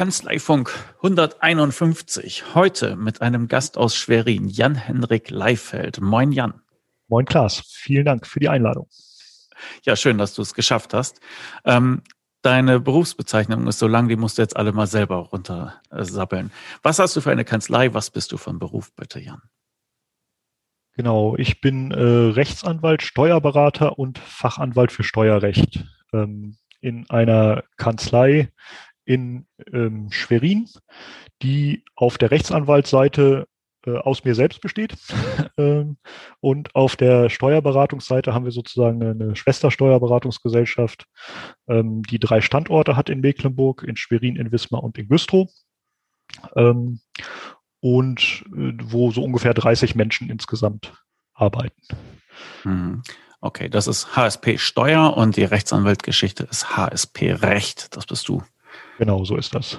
[0.00, 2.54] Kanzleifunk 151.
[2.54, 6.00] Heute mit einem Gast aus Schwerin, Jan-Henrik Leifeld.
[6.00, 6.62] Moin Jan.
[7.08, 8.88] Moin Klaas, vielen Dank für die Einladung.
[9.82, 11.20] Ja, schön, dass du es geschafft hast.
[11.66, 12.00] Ähm,
[12.40, 16.50] deine Berufsbezeichnung ist so lang, die musst du jetzt alle mal selber runtersappeln.
[16.82, 17.92] Was hast du für eine Kanzlei?
[17.92, 19.42] Was bist du von Beruf, bitte, Jan?
[20.94, 28.50] Genau, ich bin äh, Rechtsanwalt, Steuerberater und Fachanwalt für Steuerrecht ähm, in einer Kanzlei
[29.04, 30.68] in ähm, Schwerin,
[31.42, 33.46] die auf der Rechtsanwaltsseite
[33.86, 34.94] äh, aus mir selbst besteht.
[35.56, 35.96] ähm,
[36.40, 41.06] und auf der Steuerberatungsseite haben wir sozusagen eine Schwestersteuerberatungsgesellschaft,
[41.68, 45.50] ähm, die drei Standorte hat in Mecklenburg, in Schwerin, in Wismar und in Güstrow.
[46.56, 47.00] Ähm,
[47.80, 50.92] und äh, wo so ungefähr 30 Menschen insgesamt
[51.32, 51.80] arbeiten.
[52.64, 53.02] Mhm.
[53.40, 57.96] Okay, das ist HSP Steuer und die Rechtsanwaltgeschichte ist HSP Recht.
[57.96, 58.42] Das bist du.
[59.00, 59.78] Genau, so ist das.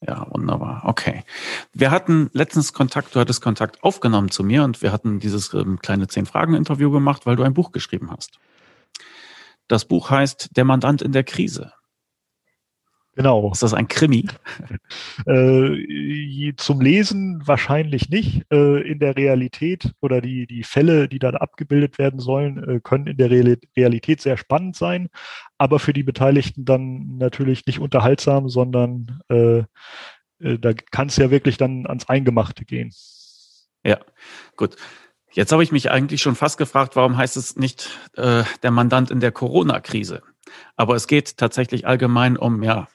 [0.00, 0.84] Ja, wunderbar.
[0.86, 1.22] Okay.
[1.74, 5.78] Wir hatten letztens Kontakt, du hattest Kontakt aufgenommen zu mir und wir hatten dieses ähm,
[5.80, 8.38] kleine Zehn-Fragen-Interview gemacht, weil du ein Buch geschrieben hast.
[9.68, 11.74] Das Buch heißt Der Mandant in der Krise.
[13.16, 13.52] Genau.
[13.52, 14.26] Ist das ein Krimi?
[15.26, 18.42] äh, zum Lesen wahrscheinlich nicht.
[18.50, 23.06] Äh, in der Realität oder die, die Fälle, die dann abgebildet werden sollen, äh, können
[23.06, 25.08] in der Realität sehr spannend sein,
[25.58, 29.62] aber für die Beteiligten dann natürlich nicht unterhaltsam, sondern äh,
[30.40, 32.92] äh, da kann es ja wirklich dann ans Eingemachte gehen.
[33.84, 33.98] Ja,
[34.56, 34.76] gut.
[35.32, 39.10] Jetzt habe ich mich eigentlich schon fast gefragt, warum heißt es nicht äh, der Mandant
[39.10, 40.22] in der Corona-Krise?
[40.76, 42.88] Aber es geht tatsächlich allgemein um ja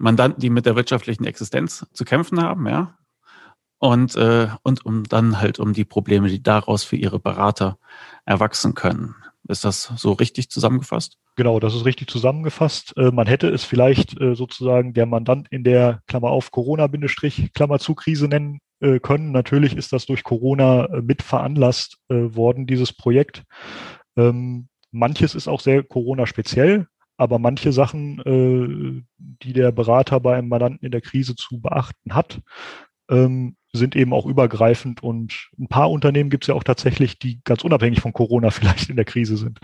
[0.00, 2.96] Mandanten, die mit der wirtschaftlichen Existenz zu kämpfen haben, ja.
[3.78, 7.78] Und, äh, und um dann halt um die Probleme, die daraus für ihre Berater
[8.26, 9.14] erwachsen können.
[9.48, 11.16] Ist das so richtig zusammengefasst?
[11.36, 12.94] Genau, das ist richtig zusammengefasst.
[12.96, 17.94] Äh, man hätte es vielleicht äh, sozusagen der Mandant in der Klammer auf Corona-Klammer zu
[17.94, 19.32] Krise nennen äh, können.
[19.32, 23.44] Natürlich ist das durch Corona mit veranlasst worden, dieses Projekt.
[24.16, 26.86] Ähm, manches ist auch sehr Corona-speziell.
[27.20, 32.14] Aber manche Sachen, äh, die der Berater bei einem Mandanten in der Krise zu beachten
[32.14, 32.40] hat,
[33.10, 35.02] ähm, sind eben auch übergreifend.
[35.02, 38.88] Und ein paar Unternehmen gibt es ja auch tatsächlich, die ganz unabhängig von Corona vielleicht
[38.88, 39.60] in der Krise sind.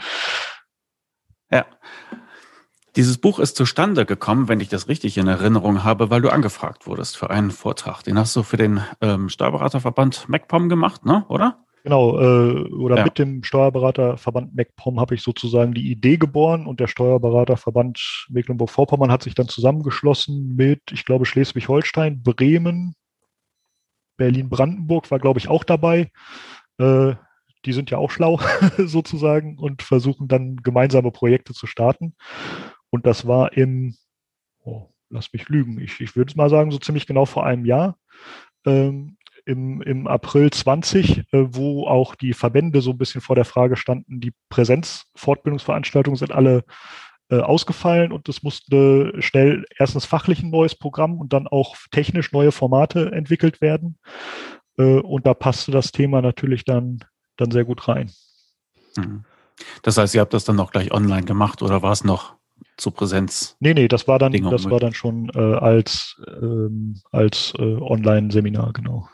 [1.50, 1.64] Ja.
[2.94, 6.86] Dieses Buch ist zustande gekommen, wenn ich das richtig in Erinnerung habe, weil du angefragt
[6.86, 8.02] wurdest für einen Vortrag.
[8.02, 11.24] Den hast du für den ähm, Steuerberaterverband MacPom gemacht, ne?
[11.28, 11.65] oder?
[11.86, 13.04] Genau, äh, oder ja.
[13.04, 19.22] mit dem Steuerberaterverband MacPom habe ich sozusagen die Idee geboren und der Steuerberaterverband Mecklenburg-Vorpommern hat
[19.22, 22.96] sich dann zusammengeschlossen mit, ich glaube, Schleswig-Holstein, Bremen,
[24.16, 26.10] Berlin-Brandenburg war, glaube ich, auch dabei.
[26.78, 27.14] Äh,
[27.64, 28.40] die sind ja auch schlau
[28.78, 32.16] sozusagen und versuchen dann gemeinsame Projekte zu starten.
[32.90, 33.94] Und das war im,
[34.64, 37.96] oh, lass mich lügen, ich, ich würde mal sagen, so ziemlich genau vor einem Jahr.
[38.64, 39.15] Ähm,
[39.46, 43.76] im, im April 20, äh, wo auch die Verbände so ein bisschen vor der Frage
[43.76, 46.64] standen, die Präsenzfortbildungsveranstaltungen sind alle
[47.30, 52.32] äh, ausgefallen und es musste schnell erstens fachlich ein neues Programm und dann auch technisch
[52.32, 53.98] neue Formate entwickelt werden.
[54.78, 56.98] Äh, und da passte das Thema natürlich dann,
[57.36, 58.10] dann sehr gut rein.
[58.96, 59.24] Mhm.
[59.82, 62.34] Das heißt, ihr habt das dann auch gleich online gemacht oder war es noch
[62.76, 63.56] zu Präsenz?
[63.60, 68.72] Nee, nee, das war dann, das war dann schon äh, als, ähm, als äh, Online-Seminar,
[68.72, 69.08] genau.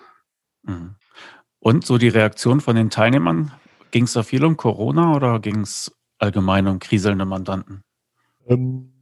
[0.63, 0.97] Mhm.
[1.59, 3.53] Und so die Reaktion von den Teilnehmern,
[3.91, 7.83] ging es da viel um Corona oder ging es allgemein um kriselnde Mandanten?
[8.47, 8.93] Ähm,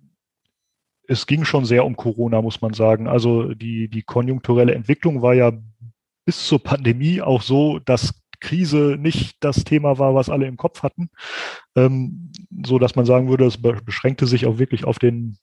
[1.07, 3.09] es ging schon sehr um Corona, muss man sagen.
[3.09, 5.53] Also die, die konjunkturelle Entwicklung war ja
[6.25, 10.83] bis zur Pandemie auch so, dass Krise nicht das Thema war, was alle im Kopf
[10.83, 11.11] hatten,
[11.77, 12.33] ähm,
[12.65, 15.39] so dass man sagen würde, es beschränkte sich auch wirklich auf den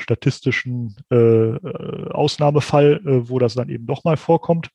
[0.00, 4.70] statistischen äh, äh, Ausnahmefall, äh, wo das dann eben doch mal vorkommt.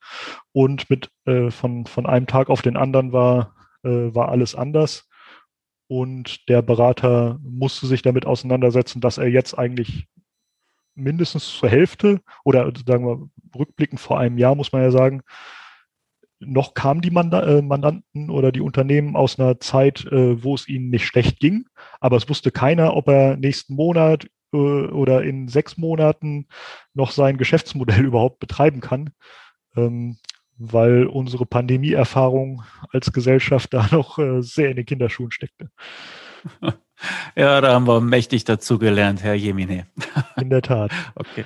[0.52, 5.08] Und mit äh, von, von einem Tag auf den anderen war, äh, war alles anders.
[5.88, 10.08] Und der Berater musste sich damit auseinandersetzen, dass er jetzt eigentlich
[10.96, 13.30] mindestens zur Hälfte oder sagen wir
[13.60, 15.22] rückblickend vor einem Jahr, muss man ja sagen,
[16.40, 21.06] noch kamen die äh, Mandanten oder die Unternehmen aus einer Zeit, wo es ihnen nicht
[21.06, 21.66] schlecht ging,
[22.00, 26.48] aber es wusste keiner, ob er nächsten Monat, äh, oder in sechs Monaten
[26.94, 29.12] noch sein Geschäftsmodell überhaupt betreiben kann,
[29.76, 30.18] ähm,
[30.58, 35.70] weil unsere Pandemieerfahrung als Gesellschaft da noch äh, sehr in den Kinderschuhen steckte.
[37.36, 39.86] Ja, da haben wir mächtig dazu gelernt, Herr Jemine.
[40.38, 40.92] In der Tat.
[41.16, 41.44] Okay.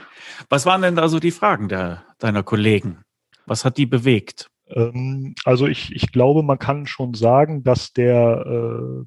[0.48, 3.02] Was waren denn da so die Fragen der, deiner Kollegen?
[3.48, 4.52] Was hat die bewegt?
[4.68, 9.06] Ähm, also ich, ich glaube, man kann schon sagen, dass der äh,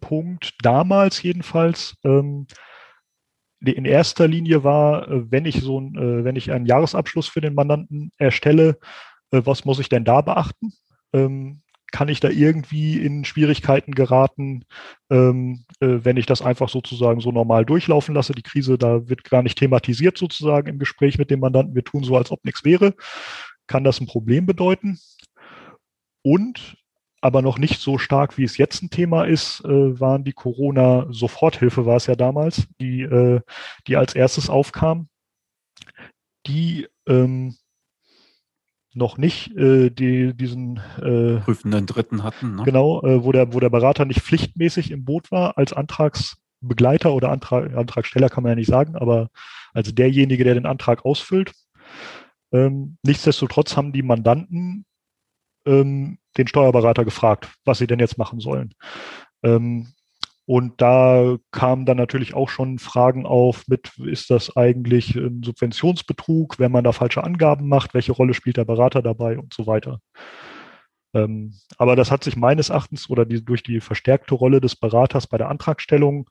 [0.00, 2.46] Punkt damals jedenfalls ähm,
[3.60, 7.40] in erster Linie war, äh, wenn ich so ein, äh, wenn ich einen Jahresabschluss für
[7.40, 8.78] den Mandanten erstelle,
[9.30, 10.72] äh, was muss ich denn da beachten?
[11.12, 14.64] Ähm, kann ich da irgendwie in Schwierigkeiten geraten,
[15.10, 18.34] ähm, äh, wenn ich das einfach sozusagen so normal durchlaufen lasse?
[18.34, 21.74] Die Krise, da wird gar nicht thematisiert sozusagen im Gespräch mit dem Mandanten.
[21.74, 22.94] Wir tun so, als ob nichts wäre.
[23.66, 24.98] Kann das ein Problem bedeuten?
[26.22, 26.76] Und
[27.20, 31.86] aber noch nicht so stark, wie es jetzt ein Thema ist, äh, waren die Corona-Soforthilfe,
[31.86, 33.40] war es ja damals, die, äh,
[33.86, 35.08] die als erstes aufkam,
[36.46, 37.56] die ähm,
[38.94, 42.56] noch nicht äh, die, diesen äh, prüfenden Dritten hatten.
[42.56, 42.62] Ne?
[42.64, 47.30] Genau, äh, wo, der, wo der Berater nicht pflichtmäßig im Boot war als Antragsbegleiter oder
[47.30, 49.28] Antrag, Antragsteller kann man ja nicht sagen, aber
[49.72, 51.52] als derjenige, der den Antrag ausfüllt.
[52.52, 54.86] Ähm, nichtsdestotrotz haben die Mandanten
[55.68, 58.74] ähm, den Steuerberater gefragt, was sie denn jetzt machen sollen.
[59.42, 59.88] Ähm,
[60.46, 66.58] und da kamen dann natürlich auch schon Fragen auf mit, ist das eigentlich ein Subventionsbetrug,
[66.58, 70.00] wenn man da falsche Angaben macht, welche Rolle spielt der Berater dabei und so weiter.
[71.12, 75.26] Ähm, aber das hat sich meines Erachtens oder die, durch die verstärkte Rolle des Beraters
[75.26, 76.30] bei der Antragstellung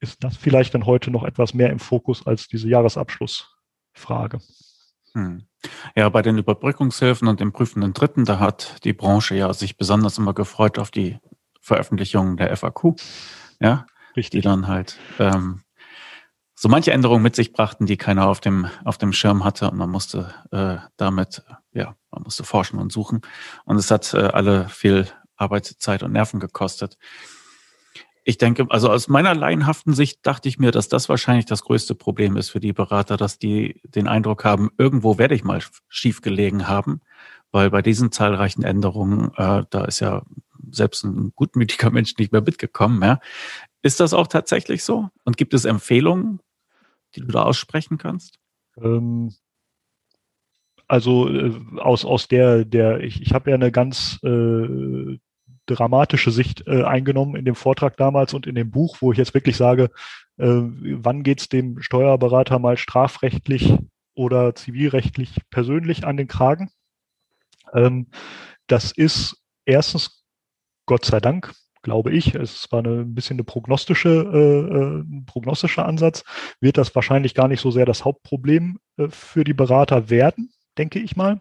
[0.00, 4.40] ist das vielleicht dann heute noch etwas mehr im Fokus als diese Jahresabschlussfrage.
[5.14, 5.46] Hm.
[5.96, 10.18] Ja, bei den Überbrückungshilfen und dem prüfenden Dritten, da hat die Branche ja sich besonders
[10.18, 11.18] immer gefreut auf die
[11.60, 12.96] Veröffentlichung der FAQ,
[13.60, 14.42] ja, Richtig.
[14.42, 15.62] die dann halt ähm,
[16.54, 19.70] so manche Änderungen mit sich brachten, die keiner auf dem auf dem Schirm hatte.
[19.70, 23.22] Und man musste äh, damit, ja, man musste forschen und suchen.
[23.64, 26.96] Und es hat äh, alle viel Arbeitszeit und Nerven gekostet
[28.24, 31.94] ich denke, also aus meiner laienhaften Sicht dachte ich mir, dass das wahrscheinlich das größte
[31.94, 36.22] Problem ist für die Berater, dass die den Eindruck haben, irgendwo werde ich mal schief
[36.22, 37.02] gelegen haben,
[37.52, 40.22] weil bei diesen zahlreichen Änderungen, äh, da ist ja
[40.70, 43.02] selbst ein gutmütiger Mensch nicht mehr mitgekommen.
[43.02, 43.20] Ja.
[43.82, 45.10] Ist das auch tatsächlich so?
[45.24, 46.40] Und gibt es Empfehlungen,
[47.14, 48.38] die du da aussprechen kannst?
[48.78, 49.34] Ähm,
[50.88, 55.18] also äh, aus, aus der, der, ich, ich habe ja eine ganz äh,
[55.66, 59.34] dramatische Sicht äh, eingenommen in dem Vortrag damals und in dem Buch, wo ich jetzt
[59.34, 59.90] wirklich sage,
[60.36, 63.74] äh, wann geht es dem Steuerberater mal strafrechtlich
[64.14, 66.70] oder zivilrechtlich persönlich an den Kragen.
[67.72, 68.08] Ähm,
[68.66, 70.24] das ist erstens,
[70.86, 71.52] Gott sei Dank,
[71.82, 76.24] glaube ich, es war eine, ein bisschen eine prognostische, äh, äh, ein prognostischer Ansatz,
[76.60, 80.98] wird das wahrscheinlich gar nicht so sehr das Hauptproblem äh, für die Berater werden, denke
[80.98, 81.40] ich mal.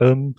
[0.00, 0.36] Ähm,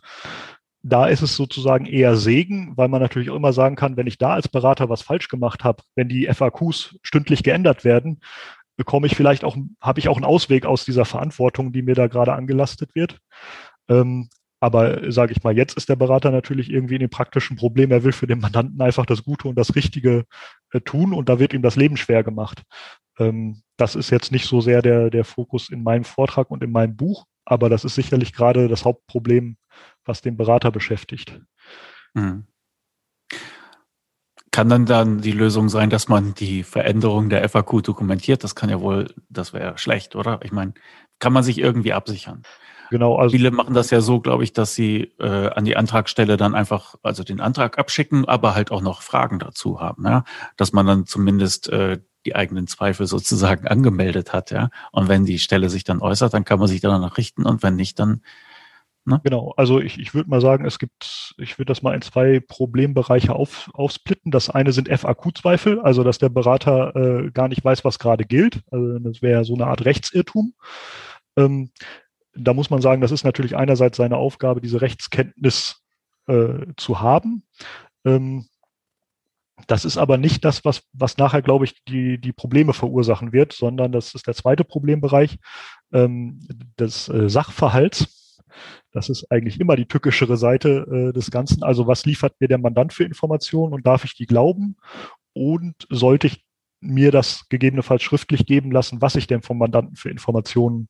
[0.81, 4.17] da ist es sozusagen eher Segen, weil man natürlich auch immer sagen kann, wenn ich
[4.17, 8.21] da als Berater was falsch gemacht habe, wenn die FAQs stündlich geändert werden,
[8.77, 12.07] bekomme ich vielleicht auch, habe ich auch einen Ausweg aus dieser Verantwortung, die mir da
[12.07, 13.19] gerade angelastet wird.
[13.89, 14.29] Ähm,
[14.61, 17.91] aber sage ich mal, jetzt ist der Berater natürlich irgendwie in dem praktischen Problem.
[17.91, 20.25] Er will für den Mandanten einfach das Gute und das Richtige
[20.71, 22.63] äh, tun und da wird ihm das Leben schwer gemacht.
[23.19, 26.71] Ähm, das ist jetzt nicht so sehr der, der Fokus in meinem Vortrag und in
[26.71, 29.57] meinem Buch, aber das ist sicherlich gerade das Hauptproblem,
[30.05, 31.41] was den Berater beschäftigt.
[32.13, 32.45] Mhm.
[34.51, 38.43] Kann dann dann die Lösung sein, dass man die Veränderung der FAQ dokumentiert?
[38.43, 40.39] Das kann ja wohl, das wäre schlecht, oder?
[40.43, 40.73] Ich meine,
[41.19, 42.43] kann man sich irgendwie absichern?
[42.89, 43.15] Genau.
[43.15, 46.55] Also Viele machen das ja so, glaube ich, dass sie äh, an die Antragstelle dann
[46.55, 50.23] einfach, also den Antrag abschicken, aber halt auch noch Fragen dazu haben, ja?
[50.57, 54.69] dass man dann zumindest äh, die eigenen Zweifel sozusagen angemeldet hat, ja.
[54.91, 57.75] Und wenn die Stelle sich dann äußert, dann kann man sich danach richten und wenn
[57.75, 58.21] nicht, dann
[59.05, 59.19] Ne?
[59.23, 62.39] Genau, also ich, ich würde mal sagen, es gibt, ich würde das mal in zwei
[62.39, 64.31] Problembereiche auf, aufsplitten.
[64.31, 68.61] Das eine sind FAQ-Zweifel, also dass der Berater äh, gar nicht weiß, was gerade gilt.
[68.69, 70.53] Also das wäre so eine Art Rechtsirrtum.
[71.37, 71.71] Ähm,
[72.35, 75.81] da muss man sagen, das ist natürlich einerseits seine Aufgabe, diese Rechtskenntnis
[76.27, 77.43] äh, zu haben.
[78.05, 78.48] Ähm,
[79.67, 83.53] das ist aber nicht das, was, was nachher, glaube ich, die, die Probleme verursachen wird,
[83.53, 85.37] sondern das ist der zweite Problembereich
[85.91, 86.47] ähm,
[86.79, 88.43] des äh, Sachverhalts.
[88.91, 91.63] Das ist eigentlich immer die tückischere Seite äh, des Ganzen.
[91.63, 94.77] Also was liefert mir der Mandant für Informationen und darf ich die glauben?
[95.33, 96.45] Und sollte ich
[96.81, 100.89] mir das gegebenenfalls schriftlich geben lassen, was ich denn vom Mandanten für Informationen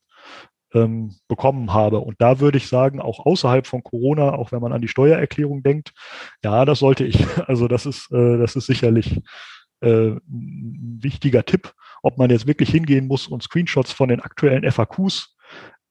[0.74, 2.00] ähm, bekommen habe.
[2.00, 5.64] Und da würde ich sagen, auch außerhalb von Corona, auch wenn man an die Steuererklärung
[5.64, 5.94] denkt,
[6.44, 7.20] ja, das sollte ich.
[7.48, 9.22] Also das ist, äh, das ist sicherlich
[9.82, 11.74] äh, ein wichtiger Tipp,
[12.04, 15.36] ob man jetzt wirklich hingehen muss und Screenshots von den aktuellen FAQs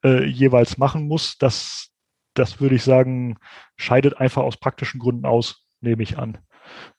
[0.04, 1.90] äh, jeweils machen muss, das,
[2.34, 3.38] das würde ich sagen,
[3.76, 6.38] scheidet einfach aus praktischen Gründen aus, nehme ich an.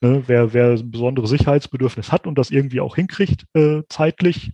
[0.00, 4.52] Ne, wer, wer ein besonderes Sicherheitsbedürfnis hat und das irgendwie auch hinkriegt äh, zeitlich,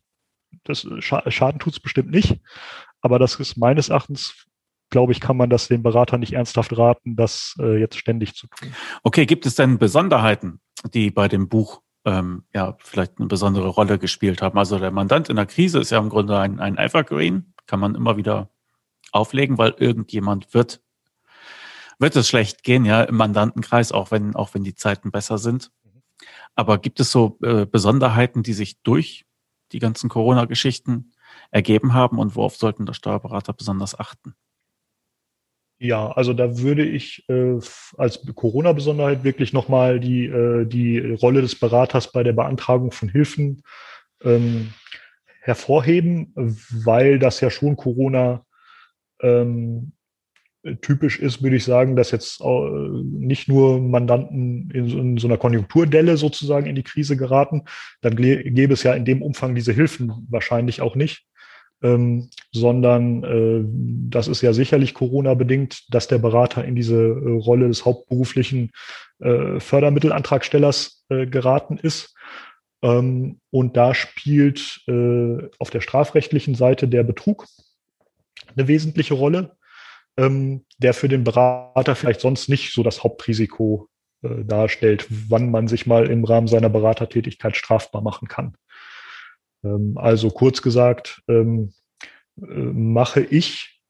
[0.65, 2.41] das Scha Schaden tut es bestimmt nicht.
[3.07, 4.35] Aber das ist meines Erachtens,
[4.91, 8.49] glaube ich, kann man das dem Berater nicht ernsthaft raten, das äh, jetzt ständig zu
[8.49, 8.75] tun.
[9.05, 10.61] Okay, gibt es denn Besonderheiten,
[10.93, 14.59] die bei dem Buch ähm, ja vielleicht eine besondere Rolle gespielt haben.
[14.59, 17.95] Also der Mandant in der Krise ist ja im Grunde ein, ein Evergreen, kann man
[17.95, 18.51] immer wieder
[19.13, 20.83] auflegen, weil irgendjemand wird
[22.01, 25.71] wird es schlecht gehen, ja, im Mandantenkreis, auch wenn auch wenn die Zeiten besser sind.
[26.57, 29.27] Aber gibt es so äh, Besonderheiten, die sich durch
[29.71, 31.13] die ganzen Corona-Geschichten
[31.51, 34.35] ergeben haben und worauf sollten der Steuerberater besonders achten?
[35.79, 37.59] Ja, also da würde ich äh,
[37.99, 43.63] als Corona-Besonderheit wirklich nochmal die, äh, die Rolle des Beraters bei der Beantragung von Hilfen
[44.23, 44.73] ähm,
[45.43, 48.45] hervorheben, weil das ja schon Corona
[49.21, 49.93] ähm,
[50.81, 56.17] typisch ist, würde ich sagen, dass jetzt nicht nur Mandanten in, in, so einer Konjunkturdelle
[56.17, 57.63] sozusagen in die Krise geraten,
[58.01, 61.27] dann gäbe es ja in dem Umfang diese Hilfen wahrscheinlich auch nicht
[61.83, 63.65] ähm, sondern äh,
[64.11, 68.73] das ist ja sicherlich Corona-bedingt, dass der Berater in diese äh, Rolle des hauptberuflichen
[69.19, 72.15] äh, Fördermittelantragstellers äh, geraten ist.
[72.83, 77.47] Ähm, und da spielt äh, auf der strafrechtlichen Seite der Betrug
[78.57, 79.57] eine wesentliche Rolle,
[80.17, 83.89] ähm, der für den Berater vielleicht sonst nicht so das Hauptrisiko
[84.23, 88.57] äh, darstellt, wann man sich mal im Rahmen seiner Beratertätigkeit strafbar machen kann.
[89.65, 91.73] Ähm, also kurz gesagt, ähm,
[92.41, 93.81] äh, mache ich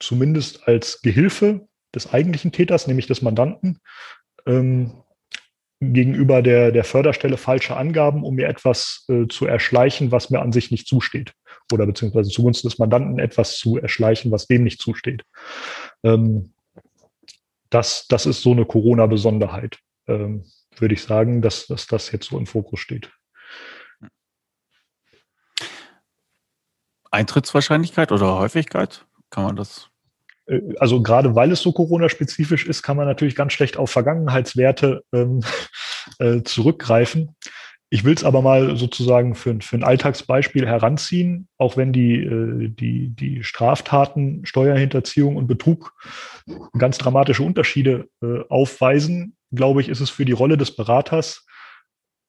[0.00, 3.78] zumindest als Gehilfe des eigentlichen Täters, nämlich des Mandanten,
[4.46, 5.02] ähm,
[5.80, 10.52] gegenüber der, der Förderstelle falsche Angaben, um mir etwas äh, zu erschleichen, was mir an
[10.52, 11.34] sich nicht zusteht.
[11.72, 15.22] Oder beziehungsweise zugunsten des Mandanten etwas zu erschleichen, was dem nicht zusteht.
[17.70, 22.44] Das, das ist so eine Corona-Besonderheit, würde ich sagen, dass, dass das jetzt so im
[22.44, 23.10] Fokus steht.
[27.14, 29.06] Eintrittswahrscheinlichkeit oder Häufigkeit?
[29.30, 29.88] Kann man das?
[30.46, 35.02] Äh, also gerade weil es so Corona-spezifisch ist, kann man natürlich ganz schlecht auf Vergangenheitswerte
[35.12, 35.40] ähm,
[36.18, 37.36] äh, zurückgreifen.
[37.90, 42.68] Ich will es aber mal sozusagen für, für ein Alltagsbeispiel heranziehen, auch wenn die, äh,
[42.68, 45.92] die, die Straftaten, Steuerhinterziehung und Betrug
[46.76, 51.46] ganz dramatische Unterschiede äh, aufweisen, glaube ich, ist es für die Rolle des Beraters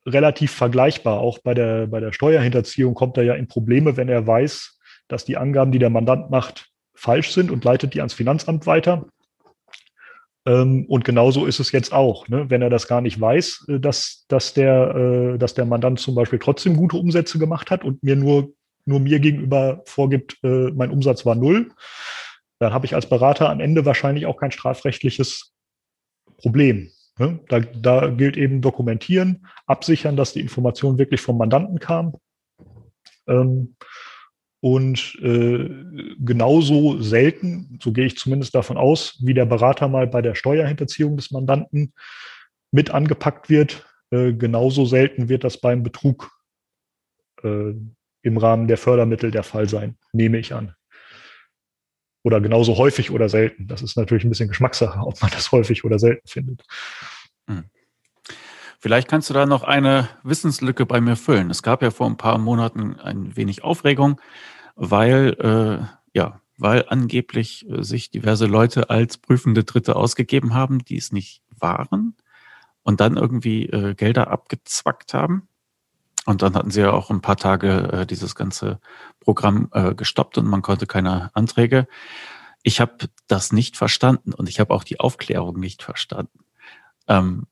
[0.05, 1.19] relativ vergleichbar.
[1.19, 4.74] Auch bei der, bei der Steuerhinterziehung kommt er ja in Probleme, wenn er weiß,
[5.07, 9.05] dass die Angaben, die der Mandant macht, falsch sind und leitet die ans Finanzamt weiter.
[10.45, 12.49] Ähm, und genauso ist es jetzt auch, ne?
[12.49, 16.15] wenn er das gar nicht weiß, äh, dass, dass, der, äh, dass der Mandant zum
[16.15, 18.53] Beispiel trotzdem gute Umsätze gemacht hat und mir nur,
[18.85, 21.71] nur mir gegenüber vorgibt, äh, mein Umsatz war null,
[22.59, 25.51] dann habe ich als Berater am Ende wahrscheinlich auch kein strafrechtliches
[26.37, 26.91] Problem.
[27.17, 27.39] Ne?
[27.49, 32.15] Da, da gilt eben dokumentieren, absichern, dass die Information wirklich vom Mandanten kam.
[33.27, 33.75] Ähm,
[34.65, 35.69] und äh,
[36.17, 41.17] genauso selten, so gehe ich zumindest davon aus, wie der Berater mal bei der Steuerhinterziehung
[41.17, 41.93] des Mandanten
[42.71, 46.31] mit angepackt wird, äh, genauso selten wird das beim Betrug
[47.43, 47.73] äh,
[48.23, 50.73] im Rahmen der Fördermittel der Fall sein, nehme ich an.
[52.23, 53.67] Oder genauso häufig oder selten.
[53.67, 56.63] Das ist natürlich ein bisschen Geschmackssache, ob man das häufig oder selten findet.
[57.47, 57.65] Hm.
[58.79, 61.51] Vielleicht kannst du da noch eine Wissenslücke bei mir füllen.
[61.51, 64.19] Es gab ja vor ein paar Monaten ein wenig Aufregung,
[64.75, 65.85] weil, äh,
[66.17, 71.41] ja, weil angeblich äh, sich diverse Leute als prüfende Dritte ausgegeben haben, die es nicht
[71.49, 72.15] waren
[72.83, 75.47] und dann irgendwie äh, Gelder abgezwackt haben.
[76.25, 78.79] Und dann hatten sie ja auch ein paar Tage äh, dieses ganze
[79.19, 81.87] Programm äh, gestoppt und man konnte keine Anträge.
[82.63, 86.39] Ich habe das nicht verstanden und ich habe auch die Aufklärung nicht verstanden.
[87.07, 87.45] Ähm,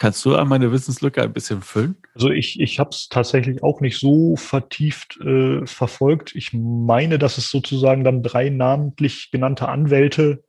[0.00, 1.94] Kannst du meine Wissenslücke ein bisschen füllen?
[2.14, 6.34] Also ich, ich habe es tatsächlich auch nicht so vertieft äh, verfolgt.
[6.34, 10.42] Ich meine, dass es sozusagen dann drei namentlich genannte Anwälte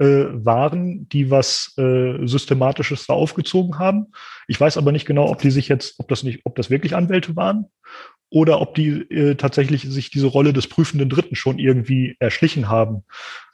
[0.00, 4.06] äh, waren, die was äh, Systematisches da aufgezogen haben.
[4.48, 6.96] Ich weiß aber nicht genau, ob die sich jetzt, ob das nicht, ob das wirklich
[6.96, 7.66] Anwälte waren
[8.34, 13.04] oder ob die äh, tatsächlich sich diese Rolle des prüfenden Dritten schon irgendwie erschlichen haben.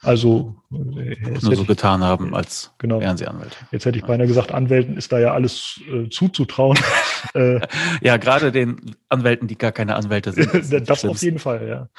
[0.01, 2.99] Also äh, nur so getan haben als genau.
[2.99, 3.55] wären sie Anwälte.
[3.71, 6.79] Jetzt hätte ich beinahe gesagt, Anwälten ist da ja alles äh, zuzutrauen.
[7.35, 7.59] Äh,
[8.01, 10.51] ja, gerade den Anwälten, die gar keine Anwälte sind.
[10.71, 11.89] Das, das auf jeden Fall, ja.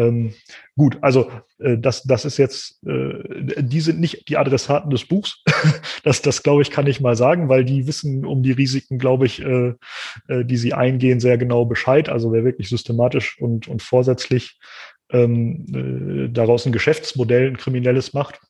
[0.00, 0.34] Ähm,
[0.76, 5.42] gut, also äh, das, das ist jetzt, äh, die sind nicht die Adressaten des Buchs.
[6.04, 9.26] das, das glaube ich, kann ich mal sagen, weil die wissen um die Risiken, glaube
[9.26, 9.44] ich,
[10.28, 12.08] die sie eingehen, sehr genau Bescheid.
[12.08, 14.58] Also wer wirklich systematisch und, und vorsätzlich
[15.10, 18.40] ähm, äh, daraus ein Geschäftsmodell, ein kriminelles macht,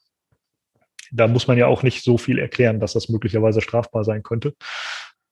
[1.11, 4.54] da muss man ja auch nicht so viel erklären, dass das möglicherweise strafbar sein könnte.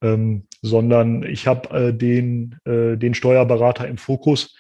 [0.03, 4.57] Ähm, sondern ich habe äh, den, äh, den Steuerberater im Fokus,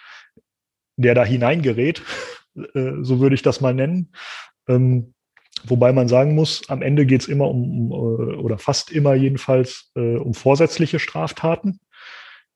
[0.96, 2.02] der da hineingerät
[2.74, 4.12] äh, so würde ich das mal nennen.
[4.68, 5.14] Ähm,
[5.64, 9.14] wobei man sagen muss, am Ende geht es immer um, um, äh, oder fast immer
[9.14, 11.80] jedenfalls, äh, um vorsätzliche Straftaten.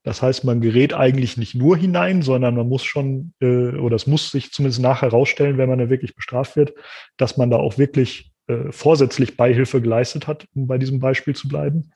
[0.02, 4.06] Das heißt, man gerät eigentlich nicht nur hinein, sondern man muss schon, äh, oder es
[4.06, 6.72] muss sich zumindest nachher herausstellen, wenn man da wirklich bestraft wird,
[7.16, 11.48] dass man da auch wirklich äh, vorsätzlich Beihilfe geleistet hat, um bei diesem Beispiel zu
[11.48, 11.92] bleiben.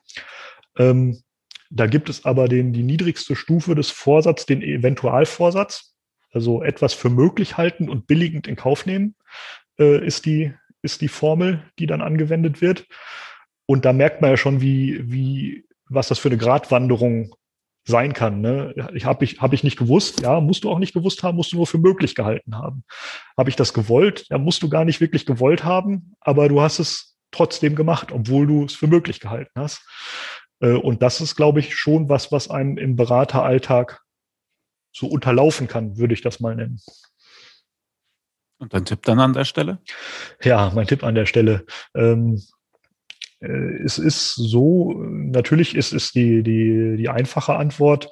[0.76, 1.23] Ähm,
[1.70, 5.94] da gibt es aber den, die niedrigste Stufe des Vorsatzes, den Eventualvorsatz,
[6.30, 9.14] also etwas für möglich halten und billigend in Kauf nehmen,
[9.78, 12.87] äh, ist, die, ist die Formel, die dann angewendet wird.
[13.66, 17.34] Und da merkt man ja schon, wie, wie, was das für eine Gratwanderung
[17.86, 18.40] sein kann.
[18.40, 18.74] Ne?
[18.94, 21.52] Ich habe ich, hab ich nicht gewusst, ja, musst du auch nicht gewusst haben, musst
[21.52, 22.84] du nur für möglich gehalten haben.
[23.36, 24.26] Habe ich das gewollt?
[24.30, 28.46] Ja, musst du gar nicht wirklich gewollt haben, aber du hast es trotzdem gemacht, obwohl
[28.46, 29.82] du es für möglich gehalten hast.
[30.60, 34.00] Äh, und das ist, glaube ich, schon was, was einem im Berateralltag
[34.92, 36.80] so unterlaufen kann, würde ich das mal nennen.
[38.58, 39.78] Und dein Tipp dann an der Stelle?
[40.42, 41.66] Ja, mein Tipp an der Stelle.
[41.94, 42.40] Ähm, äh,
[43.46, 48.10] es ist so, natürlich ist es die, die, die einfache Antwort,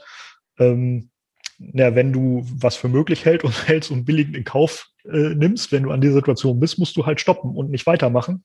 [0.59, 1.11] ähm,
[1.59, 5.73] na, wenn du was für möglich hält und hältst und billigend in Kauf äh, nimmst,
[5.73, 8.45] wenn du an dieser Situation bist, musst du halt stoppen und nicht weitermachen.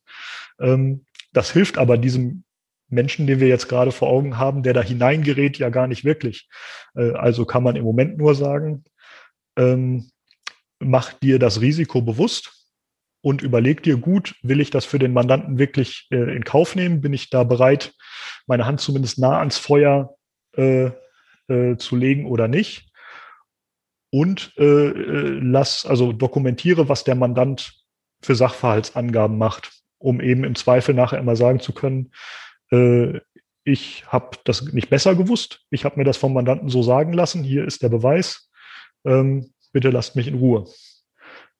[0.59, 2.43] Ähm, das hilft aber diesem
[2.89, 6.47] Menschen, den wir jetzt gerade vor Augen haben, der da hineingerät, ja gar nicht wirklich.
[6.95, 8.85] Äh, also kann man im Moment nur sagen,
[9.57, 10.09] ähm,
[10.79, 12.56] mach dir das Risiko bewusst
[13.21, 17.01] und überleg dir gut, will ich das für den Mandanten wirklich äh, in Kauf nehmen?
[17.01, 17.93] Bin ich da bereit,
[18.45, 20.15] meine Hand zumindest nah ans Feuer
[20.55, 20.91] äh,
[21.47, 22.91] äh, zu legen oder nicht?
[24.09, 27.73] Und äh, äh, lass, also dokumentiere, was der Mandant
[28.21, 32.11] für Sachverhaltsangaben macht, um eben im Zweifel nachher immer sagen zu können,
[32.71, 33.19] äh,
[33.63, 37.43] ich habe das nicht besser gewusst, ich habe mir das vom Mandanten so sagen lassen,
[37.43, 38.49] hier ist der Beweis,
[39.05, 40.65] ähm, bitte lasst mich in Ruhe.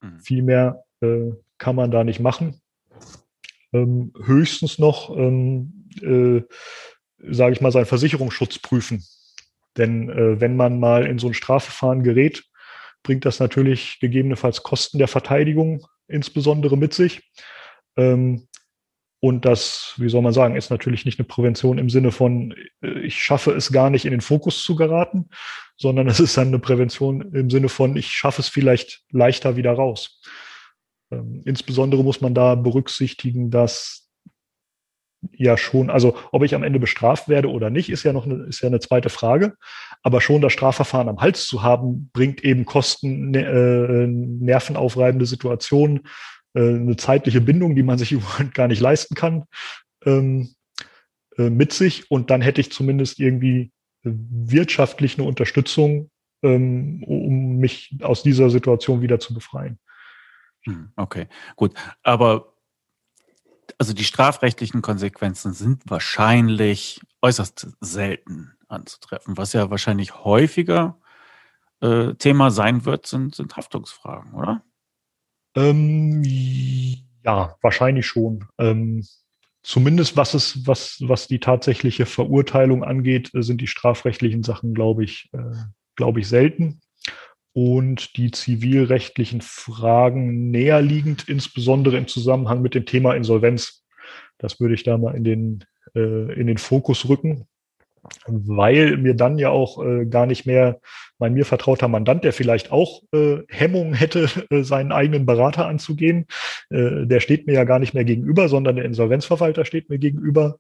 [0.02, 0.20] Mhm.
[0.22, 2.62] Viel mehr äh, kann man da nicht machen.
[3.74, 6.42] Ähm, höchstens noch, ähm, äh,
[7.32, 9.04] sage ich mal, seinen Versicherungsschutz prüfen.
[9.78, 12.44] Denn äh, wenn man mal in so ein Strafverfahren gerät,
[13.04, 17.22] bringt das natürlich gegebenenfalls Kosten der Verteidigung insbesondere mit sich.
[17.96, 18.48] Ähm,
[19.20, 23.00] und das, wie soll man sagen, ist natürlich nicht eine Prävention im Sinne von, äh,
[23.00, 25.30] ich schaffe es gar nicht in den Fokus zu geraten,
[25.76, 29.74] sondern es ist dann eine Prävention im Sinne von, ich schaffe es vielleicht leichter wieder
[29.74, 30.22] raus.
[31.12, 34.08] Ähm, insbesondere muss man da berücksichtigen, dass
[35.32, 38.46] ja schon, also ob ich am Ende bestraft werde oder nicht, ist ja noch eine,
[38.46, 39.56] ist ja eine zweite Frage.
[40.04, 46.08] Aber schon das Strafverfahren am Hals zu haben, bringt eben Kosten, ne, äh, nervenaufreibende Situationen,
[46.54, 49.46] äh, eine zeitliche Bindung, die man sich überhaupt gar nicht leisten kann,
[50.06, 50.50] ähm,
[51.38, 52.10] äh, mit sich.
[52.12, 53.72] Und dann hätte ich zumindest irgendwie
[54.04, 56.10] wirtschaftlich eine Unterstützung,
[56.44, 59.80] ähm, um mich aus dieser Situation wieder zu befreien.
[60.68, 61.74] Hm, okay, gut.
[62.04, 62.54] Aber
[63.78, 69.38] also die strafrechtlichen Konsequenzen sind wahrscheinlich äußerst selten anzutreffen.
[69.38, 71.00] Was ja wahrscheinlich häufiger
[71.82, 74.62] äh, Thema sein wird, sind, sind Haftungsfragen, oder?
[75.56, 76.24] Ähm,
[77.24, 78.46] ja, wahrscheinlich schon.
[78.58, 79.06] Ähm,
[79.64, 85.06] zumindest was es, was, was die tatsächliche Verurteilung angeht, äh, sind die strafrechtlichen Sachen, glaube
[85.06, 85.56] ich, äh,
[85.96, 86.82] glaube ich, selten
[87.58, 93.84] und die zivilrechtlichen Fragen näherliegend, insbesondere im Zusammenhang mit dem Thema Insolvenz.
[94.38, 95.66] Das würde ich da mal in den,
[95.96, 97.48] äh, in den Fokus rücken,
[98.28, 100.80] weil mir dann ja auch äh, gar nicht mehr
[101.18, 106.28] mein mir vertrauter Mandant, der vielleicht auch äh, Hemmungen hätte, äh, seinen eigenen Berater anzugehen,
[106.70, 110.60] äh, der steht mir ja gar nicht mehr gegenüber, sondern der Insolvenzverwalter steht mir gegenüber.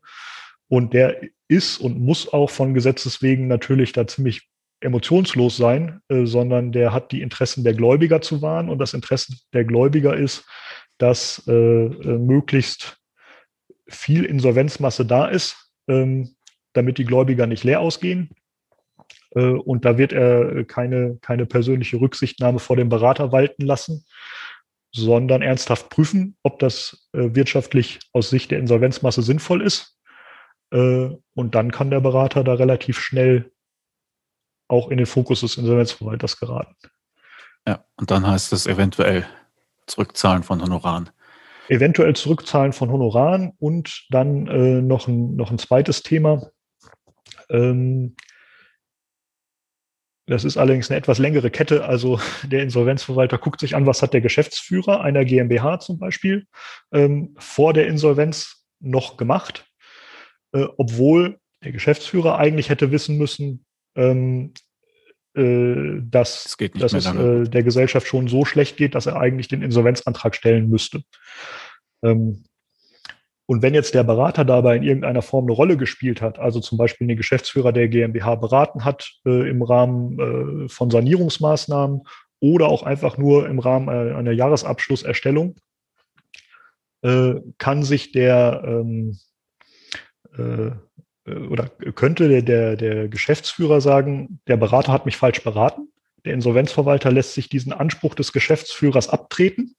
[0.67, 6.25] Und der ist und muss auch von Gesetzes wegen natürlich da ziemlich emotionslos sein, äh,
[6.25, 10.45] sondern der hat die Interessen der Gläubiger zu wahren und das Interesse der Gläubiger ist,
[10.97, 12.97] dass äh, äh, möglichst
[13.87, 16.35] viel Insolvenzmasse da ist, ähm,
[16.73, 18.29] damit die Gläubiger nicht leer ausgehen.
[19.31, 24.05] Und da wird er keine, keine persönliche Rücksichtnahme vor dem Berater walten lassen,
[24.91, 29.99] sondern ernsthaft prüfen, ob das wirtschaftlich aus Sicht der Insolvenzmasse sinnvoll ist.
[30.71, 33.51] Und dann kann der Berater da relativ schnell
[34.67, 36.75] auch in den Fokus des Insolvenzverwalters geraten.
[37.67, 39.25] Ja, und dann heißt es eventuell
[39.87, 41.09] Zurückzahlen von Honoraren.
[41.69, 46.49] Eventuell Zurückzahlen von Honoraren und dann äh, noch, ein, noch ein zweites Thema.
[47.49, 48.15] Ähm,
[50.27, 51.85] das ist allerdings eine etwas längere Kette.
[51.85, 56.47] Also der Insolvenzverwalter guckt sich an, was hat der Geschäftsführer einer GmbH zum Beispiel
[56.91, 59.65] ähm, vor der Insolvenz noch gemacht,
[60.53, 63.65] äh, obwohl der Geschäftsführer eigentlich hätte wissen müssen,
[63.97, 64.53] ähm,
[65.35, 69.49] äh, dass, das dass es äh, der Gesellschaft schon so schlecht geht, dass er eigentlich
[69.49, 71.01] den Insolvenzantrag stellen müsste.
[72.03, 72.45] Ähm,
[73.49, 76.77] Und wenn jetzt der Berater dabei in irgendeiner Form eine Rolle gespielt hat, also zum
[76.77, 82.01] Beispiel den Geschäftsführer der GmbH beraten hat äh, im Rahmen äh, von Sanierungsmaßnahmen
[82.41, 85.55] oder auch einfach nur im Rahmen äh, einer Jahresabschlusserstellung,
[87.03, 89.17] äh, kann sich der ähm,
[90.37, 90.71] äh,
[91.27, 95.89] oder könnte der, der, der Geschäftsführer sagen, der Berater hat mich falsch beraten.
[96.25, 99.75] Der Insolvenzverwalter lässt sich diesen Anspruch des Geschäftsführers abtreten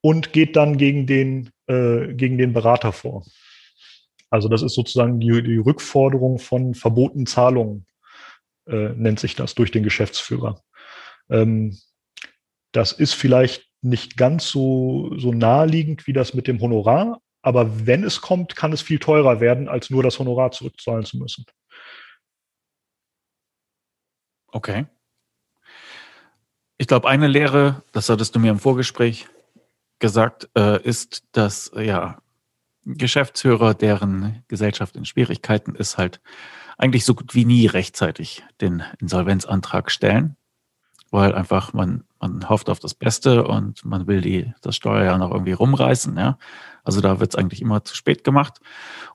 [0.00, 3.24] und geht dann gegen den, äh, gegen den Berater vor.
[4.30, 7.86] Also das ist sozusagen die, die Rückforderung von verbotenen Zahlungen,
[8.66, 10.60] äh, nennt sich das durch den Geschäftsführer.
[11.30, 11.78] Ähm,
[12.72, 18.04] das ist vielleicht nicht ganz so, so naheliegend wie das mit dem Honorar, aber wenn
[18.04, 21.44] es kommt, kann es viel teurer werden, als nur das Honorar zurückzahlen zu müssen.
[24.48, 24.86] Okay.
[26.78, 29.28] Ich glaube, eine Lehre, das hattest du mir im Vorgespräch
[29.98, 32.20] gesagt, äh, ist, dass ja
[32.86, 36.20] Geschäftsführer, deren Gesellschaft in Schwierigkeiten ist, halt
[36.78, 40.36] eigentlich so gut wie nie rechtzeitig den Insolvenzantrag stellen,
[41.10, 45.30] weil einfach man, man hofft auf das Beste und man will die, das Steuerjahr noch
[45.30, 46.16] irgendwie rumreißen.
[46.16, 46.38] Ja?
[46.84, 48.60] Also da wird es eigentlich immer zu spät gemacht.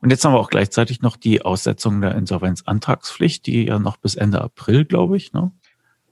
[0.02, 4.15] Und jetzt haben wir auch gleichzeitig noch die Aussetzung der Insolvenzantragspflicht, die ja noch bis
[4.15, 5.34] Ende April, glaube ich.
[5.34, 5.52] Ne?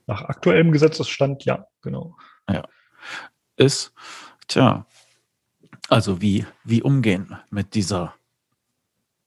[0.08, 2.16] Nach aktuellem Gesetzesstand, ja, genau.
[2.50, 2.64] Ja.
[3.56, 3.94] Ist.
[4.48, 4.86] Tja,
[5.90, 8.16] also wie, wie umgehen mit dieser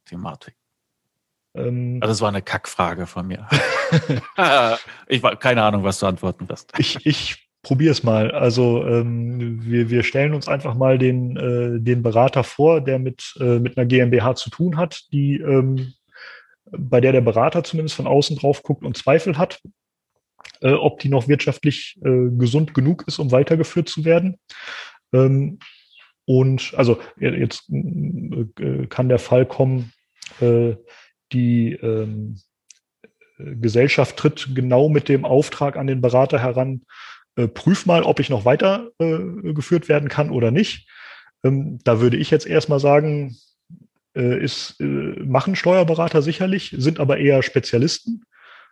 [0.05, 0.57] Thematik?
[1.55, 3.49] Ähm, also das war eine Kackfrage von mir.
[5.07, 6.73] ich war keine Ahnung, was du antworten wirst.
[6.79, 8.33] Ich, ich probiere es mal.
[8.33, 13.35] Also ähm, wir, wir stellen uns einfach mal den, äh, den Berater vor, der mit,
[13.41, 15.95] äh, mit einer GmbH zu tun hat, die ähm,
[16.65, 19.61] bei der der Berater zumindest von außen drauf guckt und Zweifel hat,
[20.61, 24.39] äh, ob die noch wirtschaftlich äh, gesund genug ist, um weitergeführt zu werden.
[25.13, 25.59] Ähm,
[26.25, 29.93] und also jetzt äh, kann der Fall kommen,
[30.41, 30.75] äh,
[31.33, 32.41] die ähm,
[33.39, 36.83] Gesellschaft tritt genau mit dem Auftrag an den Berater heran,
[37.37, 39.05] äh, prüf mal, ob ich noch weiter äh,
[39.89, 40.89] werden kann oder nicht.
[41.45, 43.37] Ähm, da würde ich jetzt erstmal sagen,
[44.15, 48.25] äh, ist, äh, machen Steuerberater sicherlich, sind aber eher Spezialisten.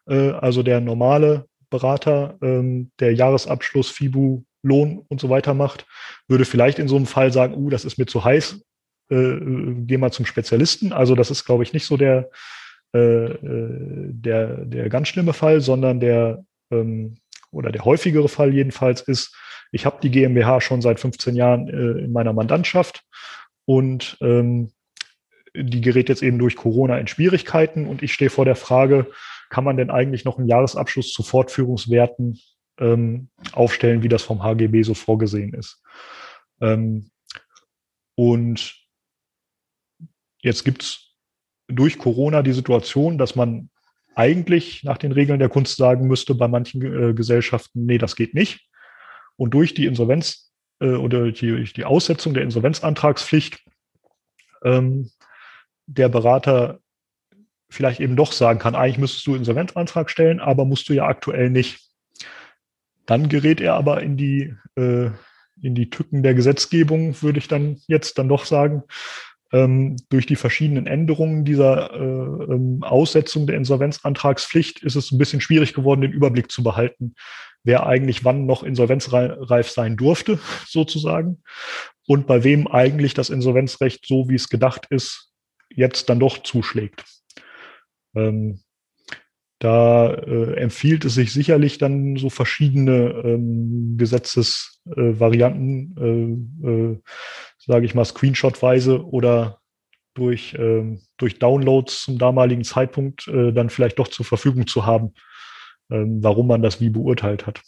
[0.06, 5.86] Äh, also der normale Berater, ähm, der Jahresabschluss, FIBU, Lohn und so weiter macht,
[6.28, 8.60] würde vielleicht in so einem Fall sagen, uh, das ist mir zu heiß,
[9.08, 10.92] geh mal zum Spezialisten.
[10.92, 12.30] Also das ist, glaube ich, nicht so der,
[12.94, 17.16] der, der ganz schlimme Fall, sondern der ähm,
[17.50, 19.36] oder der häufigere Fall jedenfalls ist,
[19.72, 23.04] ich habe die GmbH schon seit 15 Jahren äh, in meiner Mandantschaft
[23.64, 24.72] und ähm,
[25.54, 29.10] die gerät jetzt eben durch Corona in Schwierigkeiten und ich stehe vor der Frage,
[29.48, 32.40] kann man denn eigentlich noch einen Jahresabschluss zu Fortführungswerten
[32.78, 35.82] ähm, aufstellen, wie das vom HGB so vorgesehen ist.
[36.60, 37.10] Ähm,
[38.16, 38.74] und
[40.42, 41.16] jetzt gibt es
[41.68, 43.70] durch Corona die Situation, dass man
[44.14, 48.34] eigentlich nach den Regeln der Kunst sagen müsste bei manchen äh, Gesellschaften, nee, das geht
[48.34, 48.68] nicht.
[49.36, 53.64] Und durch die Insolvenz äh, oder die, die Aussetzung der Insolvenzantragspflicht
[54.64, 55.10] ähm,
[55.86, 56.80] der Berater
[57.70, 61.50] vielleicht eben doch sagen kann, eigentlich müsstest du Insolvenzantrag stellen, aber musst du ja aktuell
[61.50, 61.80] nicht.
[63.06, 65.10] Dann gerät er aber in die, äh,
[65.62, 68.82] in die Tücken der Gesetzgebung, würde ich dann jetzt dann doch sagen,
[69.52, 75.40] ähm, durch die verschiedenen Änderungen dieser äh, ähm, Aussetzung der Insolvenzantragspflicht ist es ein bisschen
[75.40, 77.14] schwierig geworden, den Überblick zu behalten,
[77.64, 81.42] wer eigentlich wann noch insolvenzreif sein durfte, sozusagen,
[82.06, 85.32] und bei wem eigentlich das Insolvenzrecht, so wie es gedacht ist,
[85.68, 87.04] jetzt dann doch zuschlägt.
[88.16, 88.60] Ähm,
[89.60, 96.98] da äh, empfiehlt es sich sicherlich dann so verschiedene ähm, Gesetzesvarianten, äh, äh,
[97.70, 99.60] sage ich mal, screenshotweise oder
[100.14, 105.14] durch, äh, durch Downloads zum damaligen Zeitpunkt äh, dann vielleicht doch zur Verfügung zu haben,
[105.88, 107.62] äh, warum man das wie beurteilt hat.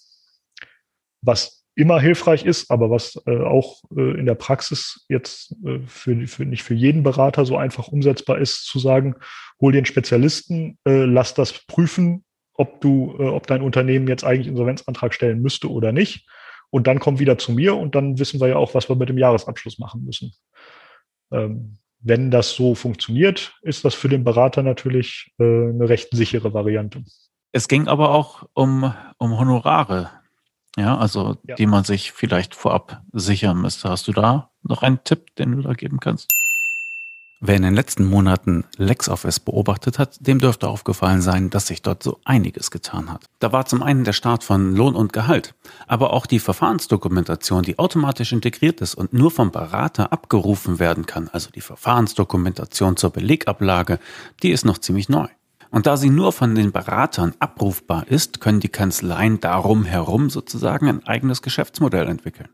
[1.21, 6.27] Was immer hilfreich ist, aber was äh, auch äh, in der Praxis jetzt äh, für,
[6.27, 9.15] für nicht für jeden Berater so einfach umsetzbar ist, zu sagen,
[9.61, 14.49] hol den Spezialisten, äh, lass das prüfen, ob du, äh, ob dein Unternehmen jetzt eigentlich
[14.49, 16.27] Insolvenzantrag stellen müsste oder nicht.
[16.73, 19.11] Und dann komm wieder zu mir und dann wissen wir ja auch, was wir mit
[19.11, 20.33] dem Jahresabschluss machen müssen.
[21.31, 26.55] Ähm, wenn das so funktioniert, ist das für den Berater natürlich äh, eine recht sichere
[26.55, 27.05] Variante.
[27.53, 30.11] Es ging aber auch um, um Honorare,
[30.79, 31.57] ja, also ja.
[31.57, 33.91] die man sich vielleicht vorab sichern müsste.
[33.91, 36.33] Hast du da noch einen Tipp, den du da geben kannst?
[37.45, 42.01] Wer in den letzten Monaten LexOffice beobachtet hat, dem dürfte aufgefallen sein, dass sich dort
[42.01, 43.25] so einiges getan hat.
[43.41, 45.57] Da war zum einen der Start von Lohn und Gehalt,
[45.89, 51.29] aber auch die Verfahrensdokumentation, die automatisch integriert ist und nur vom Berater abgerufen werden kann,
[51.33, 53.99] also die Verfahrensdokumentation zur Belegablage,
[54.45, 55.27] die ist noch ziemlich neu.
[55.73, 60.87] Und da sie nur von den Beratern abrufbar ist, können die Kanzleien darum herum sozusagen
[60.87, 62.51] ein eigenes Geschäftsmodell entwickeln.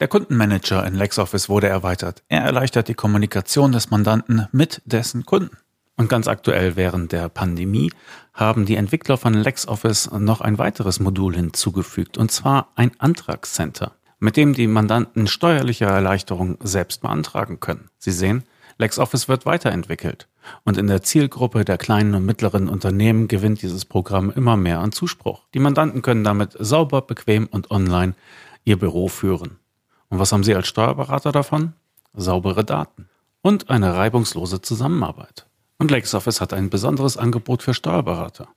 [0.00, 2.22] Der Kundenmanager in LexOffice wurde erweitert.
[2.28, 5.58] Er erleichtert die Kommunikation des Mandanten mit dessen Kunden.
[5.98, 7.92] Und ganz aktuell während der Pandemie
[8.32, 14.38] haben die Entwickler von LexOffice noch ein weiteres Modul hinzugefügt, und zwar ein Antragscenter, mit
[14.38, 17.90] dem die Mandanten steuerliche Erleichterungen selbst beantragen können.
[17.98, 18.44] Sie sehen,
[18.78, 20.28] LexOffice wird weiterentwickelt.
[20.64, 24.92] Und in der Zielgruppe der kleinen und mittleren Unternehmen gewinnt dieses Programm immer mehr an
[24.92, 25.42] Zuspruch.
[25.52, 28.14] Die Mandanten können damit sauber, bequem und online
[28.64, 29.59] ihr Büro führen.
[30.10, 31.72] Und was haben Sie als Steuerberater davon?
[32.12, 33.08] Saubere Daten
[33.42, 35.46] und eine reibungslose Zusammenarbeit.
[35.78, 38.48] Und LexOffice hat ein besonderes Angebot für Steuerberater.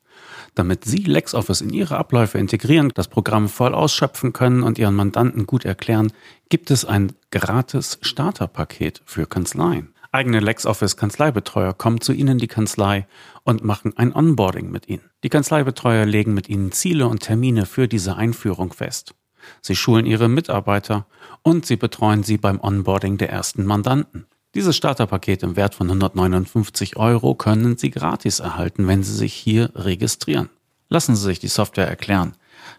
[0.55, 5.47] Damit Sie LexOffice in Ihre Abläufe integrieren, das Programm voll ausschöpfen können und Ihren Mandanten
[5.47, 6.11] gut erklären,
[6.49, 9.93] gibt es ein gratis Starterpaket für Kanzleien.
[10.11, 13.07] Eigene LexOffice Kanzleibetreuer kommen zu Ihnen in die Kanzlei
[13.43, 15.09] und machen ein Onboarding mit Ihnen.
[15.23, 19.15] Die Kanzleibetreuer legen mit Ihnen Ziele und Termine für diese Einführung fest.
[19.61, 21.05] Sie schulen ihre Mitarbeiter
[21.43, 24.25] und sie betreuen sie beim Onboarding der ersten Mandanten.
[24.55, 29.71] Dieses Starterpaket im Wert von 159 Euro können Sie gratis erhalten, wenn Sie sich hier
[29.73, 30.49] registrieren.
[30.89, 32.33] Lassen Sie sich die Software erklären.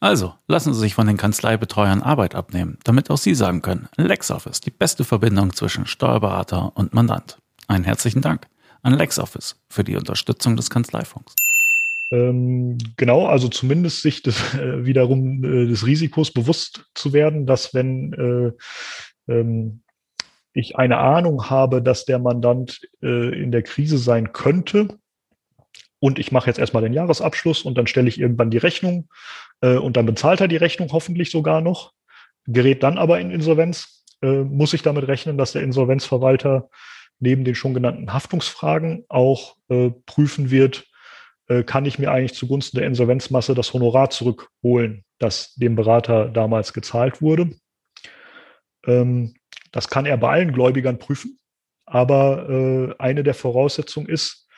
[0.00, 4.60] Also, lassen Sie sich von den Kanzleibetreuern Arbeit abnehmen, damit auch Sie sagen können, LexOffice,
[4.60, 7.38] die beste Verbindung zwischen Steuerberater und Mandant.
[7.66, 8.46] Einen herzlichen Dank
[8.82, 11.34] an LexOffice für die Unterstützung des Kanzleifunks.
[12.12, 17.72] Ähm, genau, also zumindest sich des, äh, wiederum äh, des Risikos bewusst zu werden, dass
[17.72, 19.82] wenn äh, ähm,
[20.52, 24.88] ich eine Ahnung habe, dass der Mandant äh, in der Krise sein könnte,
[25.98, 29.08] und ich mache jetzt erstmal den Jahresabschluss und dann stelle ich irgendwann die Rechnung
[29.60, 31.92] äh, und dann bezahlt er die Rechnung hoffentlich sogar noch,
[32.46, 36.68] gerät dann aber in Insolvenz, äh, muss ich damit rechnen, dass der Insolvenzverwalter
[37.18, 40.86] neben den schon genannten Haftungsfragen auch äh, prüfen wird,
[41.48, 46.72] äh, kann ich mir eigentlich zugunsten der Insolvenzmasse das Honorar zurückholen, das dem Berater damals
[46.72, 47.50] gezahlt wurde.
[48.86, 49.34] Ähm,
[49.72, 51.38] das kann er bei allen Gläubigern prüfen,
[51.86, 54.48] aber äh, eine der Voraussetzungen ist,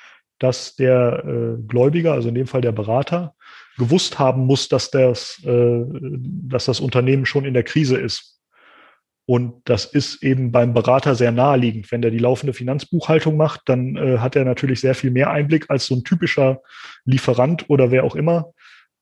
[0.41, 3.35] dass der Gläubiger, also in dem Fall der Berater,
[3.79, 8.39] gewusst haben muss, dass das, äh, dass das Unternehmen schon in der Krise ist.
[9.27, 11.93] Und das ist eben beim Berater sehr naheliegend.
[11.93, 15.67] Wenn der die laufende Finanzbuchhaltung macht, dann äh, hat er natürlich sehr viel mehr Einblick
[15.69, 16.63] als so ein typischer
[17.05, 18.53] Lieferant oder wer auch immer,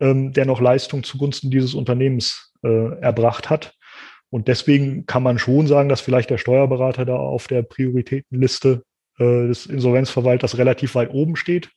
[0.01, 3.75] ähm, der noch Leistung zugunsten dieses Unternehmens äh, erbracht hat.
[4.29, 8.83] Und deswegen kann man schon sagen, dass vielleicht der Steuerberater da auf der Prioritätenliste
[9.19, 11.71] äh, des Insolvenzverwalters relativ weit oben steht.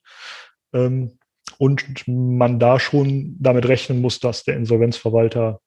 [0.74, 1.19] Ähm,
[1.60, 5.60] und man da schon damit rechnen muss, dass der Insolvenzverwalter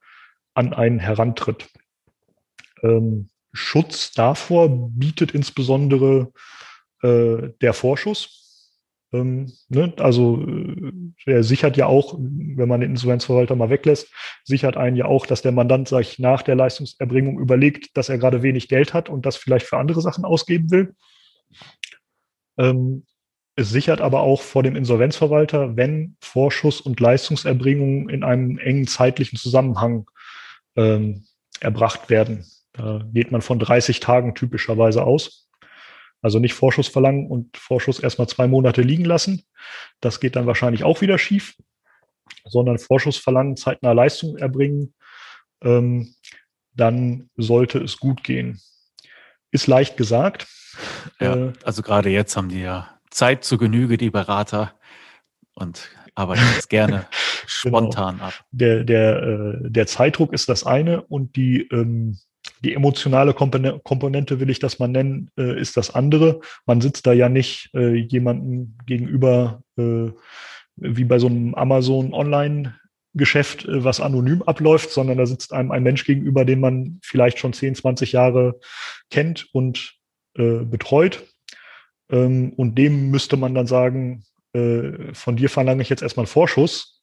[0.54, 1.68] an einen herantritt.
[2.82, 6.32] Ähm, Schutz davor bietet insbesondere
[7.02, 8.70] äh, der Vorschuss.
[9.12, 9.92] Ähm, ne?
[9.98, 10.92] Also äh,
[11.26, 14.10] er sichert ja auch, wenn man den Insolvenzverwalter mal weglässt,
[14.44, 18.42] sichert einen ja auch, dass der Mandant sich nach der Leistungserbringung überlegt, dass er gerade
[18.42, 20.94] wenig Geld hat und das vielleicht für andere Sachen ausgeben will.
[22.56, 23.04] Ähm,
[23.56, 29.38] es sichert aber auch vor dem Insolvenzverwalter, wenn Vorschuss und Leistungserbringung in einem engen zeitlichen
[29.38, 30.06] Zusammenhang
[30.76, 31.24] ähm,
[31.60, 32.46] erbracht werden.
[32.72, 35.50] Da geht man von 30 Tagen typischerweise aus.
[36.22, 39.42] Also nicht Vorschuss verlangen und Vorschuss erstmal zwei Monate liegen lassen.
[40.00, 41.56] Das geht dann wahrscheinlich auch wieder schief,
[42.44, 44.94] sondern Vorschuss verlangen, zeitnah Leistung erbringen
[45.62, 46.14] ähm,
[46.74, 48.60] dann sollte es gut gehen.
[49.50, 50.46] Ist leicht gesagt.
[51.20, 54.74] Ja, äh, also gerade jetzt haben die ja Zeit zu Genüge, die Berater,
[55.54, 56.92] und arbeiten es gerne
[57.62, 57.78] genau.
[57.78, 58.26] spontan genau.
[58.26, 58.44] ab.
[58.50, 62.18] Der, der, äh, der Zeitdruck ist das eine und die, ähm,
[62.64, 66.40] die emotionale Komponente, will ich das mal nennen, äh, ist das andere.
[66.66, 70.10] Man sitzt da ja nicht äh, jemandem gegenüber, äh,
[70.76, 72.74] wie bei so einem Amazon Online
[73.14, 77.38] Geschäft, äh, was anonym abläuft, sondern da sitzt einem ein Mensch gegenüber, den man vielleicht
[77.38, 78.58] schon 10, 20 Jahre
[79.10, 79.94] kennt und
[80.34, 81.22] äh, betreut.
[82.12, 86.32] Ähm, und dem müsste man dann sagen, äh, von dir verlange ich jetzt erstmal einen
[86.32, 87.00] Vorschuss.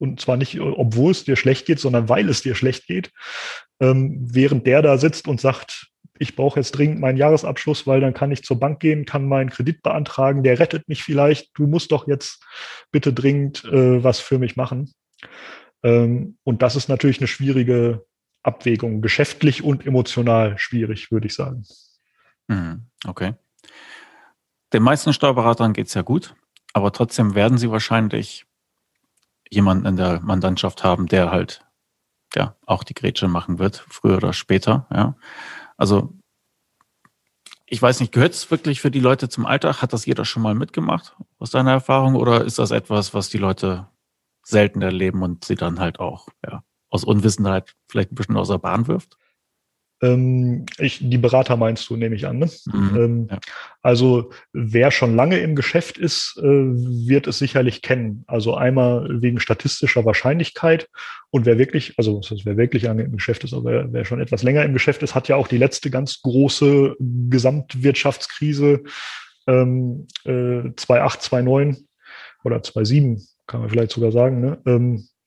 [0.00, 3.10] Und zwar nicht, obwohl es dir schlecht geht, sondern weil es dir schlecht geht.
[3.80, 5.88] Ähm, während der da sitzt und sagt,
[6.20, 9.50] ich brauche jetzt dringend meinen Jahresabschluss, weil dann kann ich zur Bank gehen, kann meinen
[9.50, 11.50] Kredit beantragen, der rettet mich vielleicht.
[11.54, 12.44] Du musst doch jetzt
[12.90, 14.92] bitte dringend äh, was für mich machen.
[15.82, 18.04] Ähm, und das ist natürlich eine schwierige
[18.42, 21.64] Abwägung, geschäftlich und emotional schwierig, würde ich sagen.
[22.48, 23.34] Mhm, okay.
[24.72, 26.34] Den meisten Steuerberatern geht es ja gut,
[26.72, 28.46] aber trotzdem werden sie wahrscheinlich
[29.50, 31.64] jemanden in der Mandantschaft haben, der halt
[32.34, 34.86] ja auch die Grätsche machen wird, früher oder später.
[34.92, 35.16] Ja.
[35.76, 36.12] Also
[37.70, 39.82] ich weiß nicht, gehört es wirklich für die Leute zum Alltag?
[39.82, 43.38] Hat das jeder schon mal mitgemacht aus deiner Erfahrung oder ist das etwas, was die
[43.38, 43.88] Leute
[44.42, 48.58] selten erleben und sie dann halt auch ja, aus Unwissenheit vielleicht ein bisschen aus der
[48.58, 49.18] Bahn wirft?
[50.00, 52.38] Ähm, ich, die Berater meinst du, nehme ich an.
[52.38, 52.50] Ne?
[52.66, 53.38] Mhm, ähm, ja.
[53.82, 58.24] Also wer schon lange im Geschäft ist, äh, wird es sicherlich kennen.
[58.26, 60.88] Also einmal wegen statistischer Wahrscheinlichkeit
[61.30, 64.64] und wer wirklich, also wer wirklich lange im Geschäft ist, aber wer, schon etwas länger
[64.64, 68.82] im Geschäft ist, hat ja auch die letzte ganz große Gesamtwirtschaftskrise
[69.46, 71.76] ähm, äh, 2008, 2009
[72.44, 74.58] oder 2007 kann man vielleicht sogar sagen, ne?
[74.66, 75.17] ähm, äh,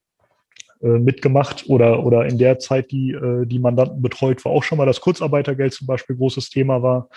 [0.87, 4.85] mitgemacht oder, oder in der Zeit, die äh, die Mandanten betreut, war auch schon mal
[4.85, 7.09] das Kurzarbeitergeld zum Beispiel großes Thema war.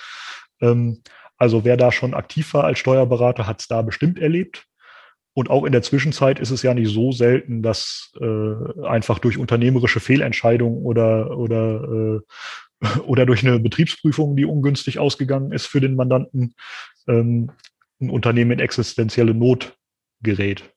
[0.60, 1.02] Ähm,
[1.36, 4.66] also wer da schon aktiv war als Steuerberater, hat es da bestimmt erlebt.
[5.36, 9.36] Und auch in der Zwischenzeit ist es ja nicht so selten, dass äh, einfach durch
[9.36, 12.20] unternehmerische Fehlentscheidungen oder, oder,
[12.80, 16.54] äh, oder durch eine Betriebsprüfung, die ungünstig ausgegangen ist für den Mandanten,
[17.08, 17.50] ähm,
[18.00, 19.76] ein Unternehmen in existenzielle Not
[20.22, 20.73] gerät.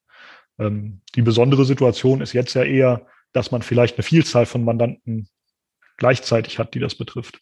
[0.59, 5.29] Ähm, die besondere Situation ist jetzt ja eher, dass man vielleicht eine Vielzahl von Mandanten
[5.97, 7.39] gleichzeitig hat, die das betrifft.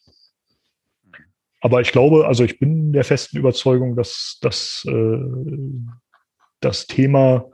[1.60, 5.18] Aber ich glaube, also ich bin der festen Überzeugung, dass, dass äh,
[6.60, 7.50] das Thema,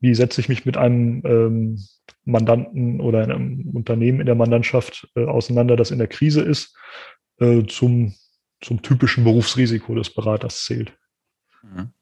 [0.00, 1.78] wie setze ich mich mit einem ähm,
[2.24, 6.76] Mandanten oder einem Unternehmen in der Mandantschaft äh, auseinander, das in der Krise ist,
[7.38, 8.14] äh, zum,
[8.60, 10.96] zum typischen Berufsrisiko des Beraters zählt.
[11.62, 11.92] Mhm.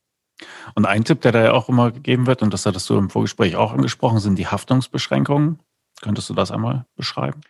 [0.74, 3.11] Und ein Tipp, der da ja auch immer gegeben wird, und das hattest du im
[3.11, 5.61] Vorgespräch auch angesprochen, sind die Haftungsbeschränkungen.
[6.00, 7.40] Könntest du das einmal beschreiben?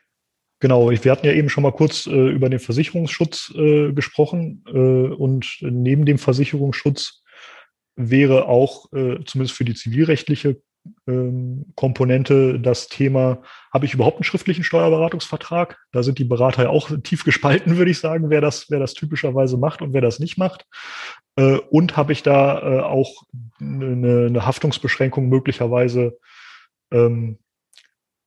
[0.61, 5.14] Genau, wir hatten ja eben schon mal kurz äh, über den Versicherungsschutz äh, gesprochen äh,
[5.14, 7.22] und neben dem Versicherungsschutz
[7.96, 10.61] wäre auch äh, zumindest für die zivilrechtliche
[11.74, 15.78] Komponente das Thema, habe ich überhaupt einen schriftlichen Steuerberatungsvertrag?
[15.92, 18.94] Da sind die Berater ja auch tief gespalten, würde ich sagen, wer das, wer das
[18.94, 20.66] typischerweise macht und wer das nicht macht.
[21.36, 23.24] Äh, und habe ich da äh, auch
[23.60, 26.18] eine, eine Haftungsbeschränkung möglicherweise
[26.90, 27.38] ähm,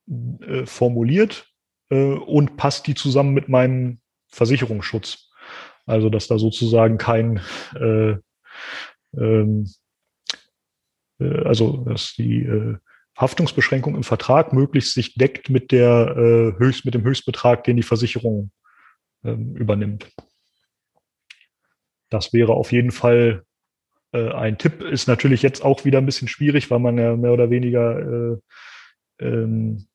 [0.07, 1.47] äh, formuliert
[1.89, 5.29] und passt die zusammen mit meinem Versicherungsschutz?
[5.85, 7.39] Also, dass da sozusagen kein
[7.75, 8.15] äh,
[9.15, 9.82] ähm, äh,
[11.45, 12.77] also dass die äh,
[13.17, 17.83] Haftungsbeschränkung im Vertrag möglichst sich deckt mit der äh, höchst, mit dem Höchstbetrag, den die
[17.83, 18.51] Versicherung
[19.23, 20.09] ähm, übernimmt.
[22.09, 23.43] Das wäre auf jeden Fall
[24.13, 24.81] äh, ein Tipp.
[24.81, 28.37] Ist natürlich jetzt auch wieder ein bisschen schwierig, weil man ja mehr oder weniger äh,
[29.19, 29.87] ähm,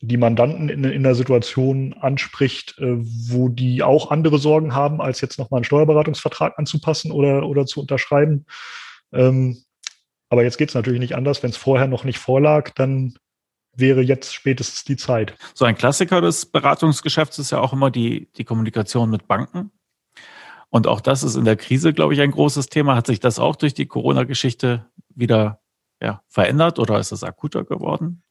[0.00, 5.20] die Mandanten in, in einer Situation anspricht, äh, wo die auch andere Sorgen haben, als
[5.20, 8.46] jetzt nochmal einen Steuerberatungsvertrag anzupassen oder, oder zu unterschreiben.
[9.12, 9.62] Ähm,
[10.30, 11.42] aber jetzt geht es natürlich nicht anders.
[11.42, 13.14] Wenn es vorher noch nicht vorlag, dann
[13.74, 15.34] wäre jetzt spätestens die Zeit.
[15.54, 19.70] So ein Klassiker des Beratungsgeschäfts ist ja auch immer die, die Kommunikation mit Banken.
[20.70, 22.94] Und auch das ist in der Krise, glaube ich, ein großes Thema.
[22.94, 25.60] Hat sich das auch durch die Corona-Geschichte wieder
[26.00, 28.22] ja, verändert oder ist es akuter geworden?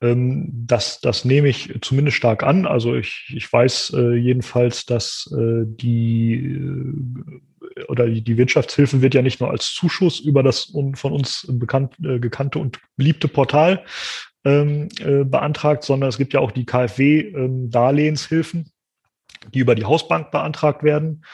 [0.00, 2.66] Ähm, das, das nehme ich zumindest stark an.
[2.66, 9.22] Also ich, ich weiß äh, jedenfalls, dass äh, die äh, oder die Wirtschaftshilfe wird ja
[9.22, 13.84] nicht nur als Zuschuss über das von uns bekannt, äh, gekannte und beliebte Portal
[14.44, 18.70] ähm, äh, beantragt, sondern es gibt ja auch die KfW-Darlehenshilfen, ähm,
[19.52, 21.24] die über die Hausbank beantragt werden.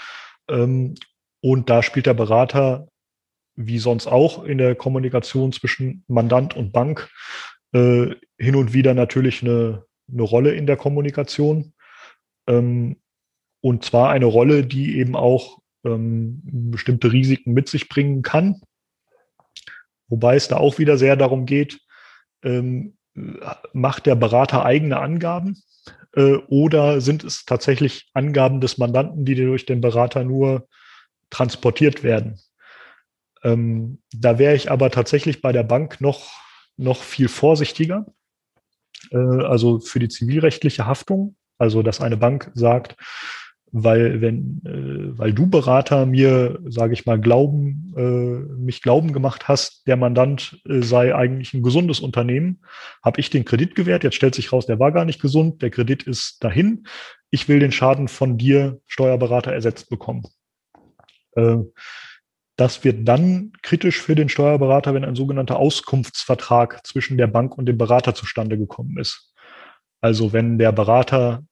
[0.48, 0.94] Ähm,
[1.40, 2.88] und da spielt der Berater
[3.54, 7.10] wie sonst auch in der Kommunikation zwischen Mandant und Bank
[7.72, 11.74] äh, hin und wieder natürlich eine, eine Rolle in der Kommunikation.
[12.48, 12.96] Ähm,
[13.60, 18.60] und zwar eine Rolle, die eben auch ähm, bestimmte Risiken mit sich bringen kann.
[20.08, 21.80] Wobei es da auch wieder sehr darum geht,
[22.42, 22.96] ähm,
[23.72, 25.62] macht der Berater eigene Angaben
[26.16, 30.66] äh, oder sind es tatsächlich Angaben des Mandanten, die durch den Berater nur
[31.30, 32.40] transportiert werden?
[33.44, 36.32] Ähm, da wäre ich aber tatsächlich bei der Bank noch,
[36.76, 38.06] noch viel vorsichtiger.
[39.12, 42.96] Äh, also für die zivilrechtliche Haftung, also dass eine Bank sagt,
[43.74, 49.48] weil wenn, äh, weil du Berater mir, sage ich mal, glauben, äh, mich glauben gemacht
[49.48, 52.60] hast, der Mandant äh, sei eigentlich ein gesundes Unternehmen,
[53.02, 54.04] habe ich den Kredit gewährt.
[54.04, 56.84] Jetzt stellt sich raus, der war gar nicht gesund, der Kredit ist dahin.
[57.30, 60.24] Ich will den Schaden von dir, Steuerberater, ersetzt bekommen.
[61.34, 61.56] Äh,
[62.56, 67.66] das wird dann kritisch für den Steuerberater, wenn ein sogenannter Auskunftsvertrag zwischen der Bank und
[67.66, 69.32] dem Berater zustande gekommen ist.
[70.00, 71.44] Also wenn der Berater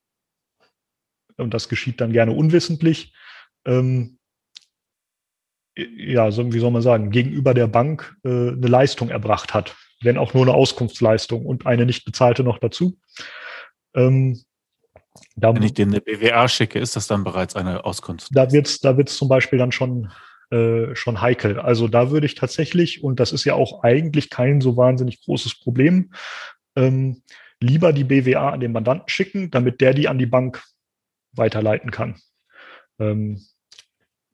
[1.40, 3.14] und das geschieht dann gerne unwissentlich,
[3.66, 4.18] ähm,
[5.76, 10.18] ja, so, wie soll man sagen, gegenüber der Bank äh, eine Leistung erbracht hat, wenn
[10.18, 12.98] auch nur eine Auskunftsleistung und eine nicht bezahlte noch dazu.
[13.94, 14.42] Ähm,
[15.36, 18.28] da, wenn ich dir eine BWA schicke, ist das dann bereits eine Auskunft?
[18.32, 20.10] Da wird es da wird's zum Beispiel dann schon,
[20.50, 21.60] äh, schon heikel.
[21.60, 25.60] Also da würde ich tatsächlich, und das ist ja auch eigentlich kein so wahnsinnig großes
[25.60, 26.12] Problem,
[26.76, 27.22] ähm,
[27.60, 30.62] lieber die BWA an den Mandanten schicken, damit der die an die Bank
[31.32, 32.16] weiterleiten kann.
[32.98, 33.40] Ähm,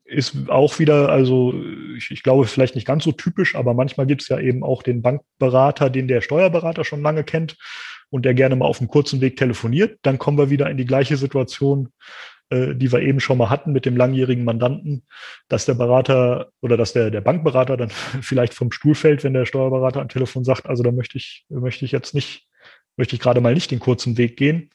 [0.04, 1.52] ist auch wieder, also
[1.96, 4.82] ich, ich, glaube vielleicht nicht ganz so typisch, aber manchmal gibt es ja eben auch
[4.82, 7.56] den Bankberater, den der Steuerberater schon lange kennt
[8.08, 9.98] und der gerne mal auf einem kurzen Weg telefoniert.
[10.02, 11.88] Dann kommen wir wieder in die gleiche Situation,
[12.50, 15.04] äh, die wir eben schon mal hatten mit dem langjährigen Mandanten,
[15.48, 17.90] dass der Berater oder dass der, der Bankberater dann
[18.20, 21.84] vielleicht vom Stuhl fällt, wenn der Steuerberater am Telefon sagt, also da möchte ich, möchte
[21.84, 22.46] ich jetzt nicht,
[22.96, 24.70] möchte ich gerade mal nicht den kurzen Weg gehen.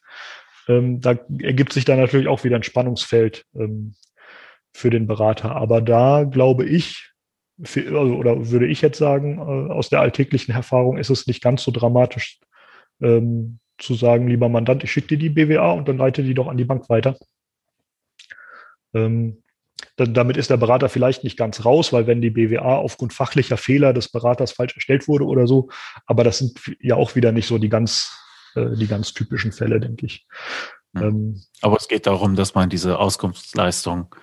[0.68, 3.96] Ähm, da ergibt sich dann natürlich auch wieder ein Spannungsfeld ähm,
[4.74, 5.56] für den Berater.
[5.56, 7.12] Aber da glaube ich,
[7.64, 11.42] für, also, oder würde ich jetzt sagen, äh, aus der alltäglichen Erfahrung ist es nicht
[11.42, 12.40] ganz so dramatisch
[13.02, 16.48] ähm, zu sagen, lieber Mandant, ich schicke dir die BWA und dann leite die doch
[16.48, 17.18] an die Bank weiter.
[18.94, 19.44] Ähm,
[19.96, 23.94] damit ist der Berater vielleicht nicht ganz raus, weil wenn die BWA aufgrund fachlicher Fehler
[23.94, 25.70] des Beraters falsch erstellt wurde oder so,
[26.06, 28.12] aber das sind ja auch wieder nicht so die ganz
[28.56, 30.26] äh, die ganz typischen Fälle, denke ich.
[30.96, 34.14] Ähm, Aber es geht darum, dass man diese Auskunftsleistung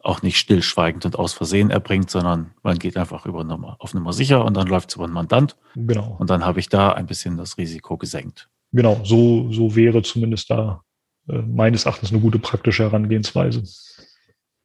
[0.00, 4.12] auch nicht stillschweigend und aus Versehen erbringt, sondern man geht einfach über Nummer, auf Nummer
[4.12, 5.56] sicher und dann läuft es über den Mandant.
[5.74, 6.16] Genau.
[6.18, 8.48] Und dann habe ich da ein bisschen das Risiko gesenkt.
[8.72, 10.82] Genau, so, so wäre zumindest da
[11.28, 13.64] äh, meines Erachtens eine gute praktische Herangehensweise.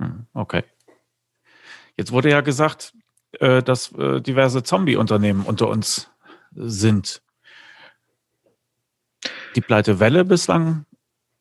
[0.04, 0.64] Hm, okay.
[1.98, 2.94] Jetzt wurde ja gesagt,
[3.40, 6.10] äh, dass äh, diverse Zombie-Unternehmen unter uns
[6.56, 7.22] sind.
[9.56, 10.86] Die Pleitewelle bislang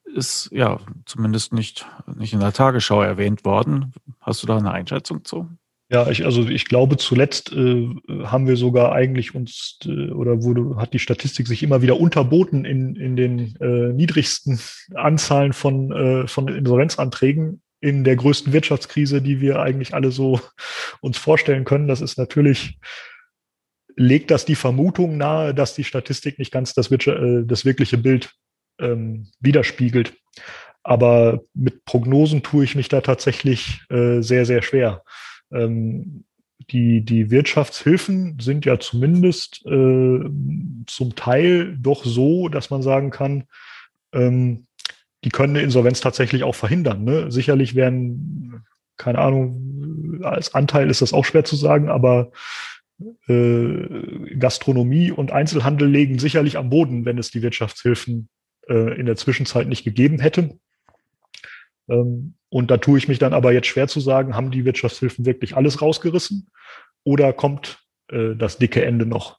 [0.05, 3.93] ist ja zumindest nicht, nicht in der Tagesschau erwähnt worden.
[4.21, 5.49] Hast du da eine Einschätzung zu?
[5.91, 7.89] Ja, ich, also ich glaube, zuletzt äh,
[8.25, 12.65] haben wir sogar eigentlich uns äh, oder wurde, hat die Statistik sich immer wieder unterboten
[12.65, 14.59] in, in den äh, niedrigsten
[14.95, 20.41] Anzahlen von, äh, von Insolvenzanträgen in der größten Wirtschaftskrise, die wir eigentlich alle so
[21.03, 21.89] uns vorstellen können.
[21.89, 22.79] Das ist natürlich
[23.97, 28.33] legt das die Vermutung nahe, dass die Statistik nicht ganz das, äh, das wirkliche Bild
[28.79, 30.15] ähm, widerspiegelt.
[30.83, 35.03] Aber mit Prognosen tue ich mich da tatsächlich äh, sehr, sehr schwer.
[35.53, 36.25] Ähm,
[36.71, 40.21] die, die Wirtschaftshilfen sind ja zumindest äh,
[40.87, 43.45] zum Teil doch so, dass man sagen kann,
[44.13, 44.67] ähm,
[45.25, 47.05] die können eine Insolvenz tatsächlich auch verhindern.
[47.05, 47.31] Ne?
[47.31, 48.65] Sicherlich werden,
[48.97, 52.33] keine Ahnung, als Anteil ist das auch schwer zu sagen, aber
[53.29, 58.29] äh, Gastronomie und Einzelhandel legen sicherlich am Boden, wenn es die Wirtschaftshilfen
[58.69, 60.59] äh, in der Zwischenzeit nicht gegeben hätte.
[61.89, 65.25] Ähm, und da tue ich mich dann aber jetzt schwer zu sagen, haben die Wirtschaftshilfen
[65.25, 66.49] wirklich alles rausgerissen
[67.05, 69.39] oder kommt äh, das dicke Ende noch?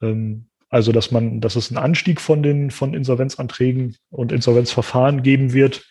[0.00, 5.52] Ähm, also, dass man, dass es einen Anstieg von den von Insolvenzanträgen und Insolvenzverfahren geben
[5.52, 5.86] wird,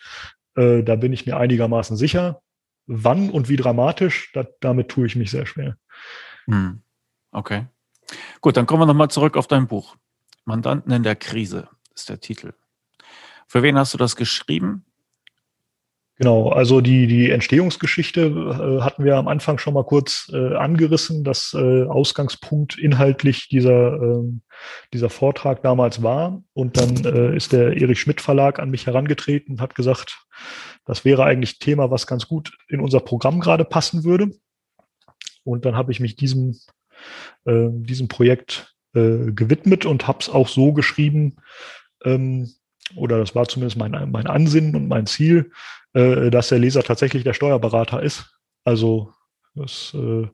[0.54, 2.40] äh, da bin ich mir einigermaßen sicher.
[2.86, 5.76] Wann und wie dramatisch, da, damit tue ich mich sehr schwer.
[6.46, 6.82] Hm.
[7.32, 7.66] Okay.
[8.40, 9.96] Gut, dann kommen wir nochmal zurück auf dein Buch.
[10.44, 12.54] Mandanten in der Krise ist der Titel.
[13.46, 14.84] Für wen hast du das geschrieben?
[16.18, 21.22] Genau, also die, die Entstehungsgeschichte äh, hatten wir am Anfang schon mal kurz äh, angerissen,
[21.22, 24.42] dass äh, Ausgangspunkt inhaltlich dieser, ähm,
[24.92, 26.42] dieser Vortrag damals war.
[26.54, 30.24] Und dann äh, ist der Erich Schmidt Verlag an mich herangetreten und hat gesagt,
[30.84, 34.30] das wäre eigentlich Thema, was ganz gut in unser Programm gerade passen würde.
[35.44, 36.58] Und dann habe ich mich diesem
[37.44, 41.36] äh, diesem Projekt äh, gewidmet und habe es auch so geschrieben,
[42.04, 42.50] ähm,
[42.96, 45.50] oder das war zumindest mein, mein Ansinnen und mein Ziel,
[45.94, 48.38] äh, dass der Leser tatsächlich der Steuerberater ist.
[48.64, 49.12] Also
[49.54, 50.26] das äh,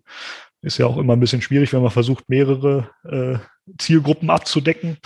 [0.63, 3.39] ist ja auch immer ein bisschen schwierig, wenn man versucht, mehrere äh,
[3.79, 4.99] Zielgruppen abzudecken,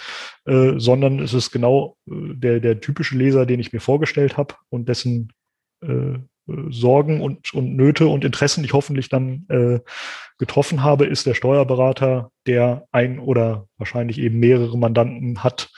[0.46, 4.54] äh, sondern es ist genau äh, der, der typische Leser, den ich mir vorgestellt habe
[4.70, 5.32] und dessen
[5.82, 6.18] äh,
[6.70, 9.80] Sorgen und, und Nöte und Interessen ich hoffentlich dann äh,
[10.38, 15.70] getroffen habe, ist der Steuerberater, der ein oder wahrscheinlich eben mehrere Mandanten hat,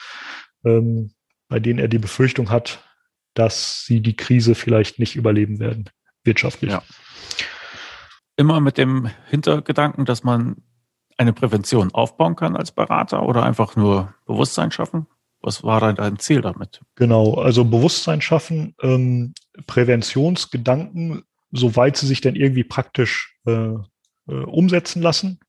[0.65, 1.13] ähm,
[1.49, 2.85] bei denen er die Befürchtung hat,
[3.35, 5.91] dass sie die Krise vielleicht nicht überleben werden,
[6.25, 6.71] wirtschaftlich.
[6.71, 6.83] Ja
[8.41, 10.57] immer mit dem Hintergedanken, dass man
[11.19, 15.07] eine Prävention aufbauen kann als Berater oder einfach nur Bewusstsein schaffen?
[15.43, 16.81] Was war dann dein Ziel damit?
[16.95, 19.35] Genau, also Bewusstsein schaffen, ähm,
[19.67, 23.77] Präventionsgedanken, soweit sie sich dann irgendwie praktisch äh, äh,
[24.27, 25.41] umsetzen lassen.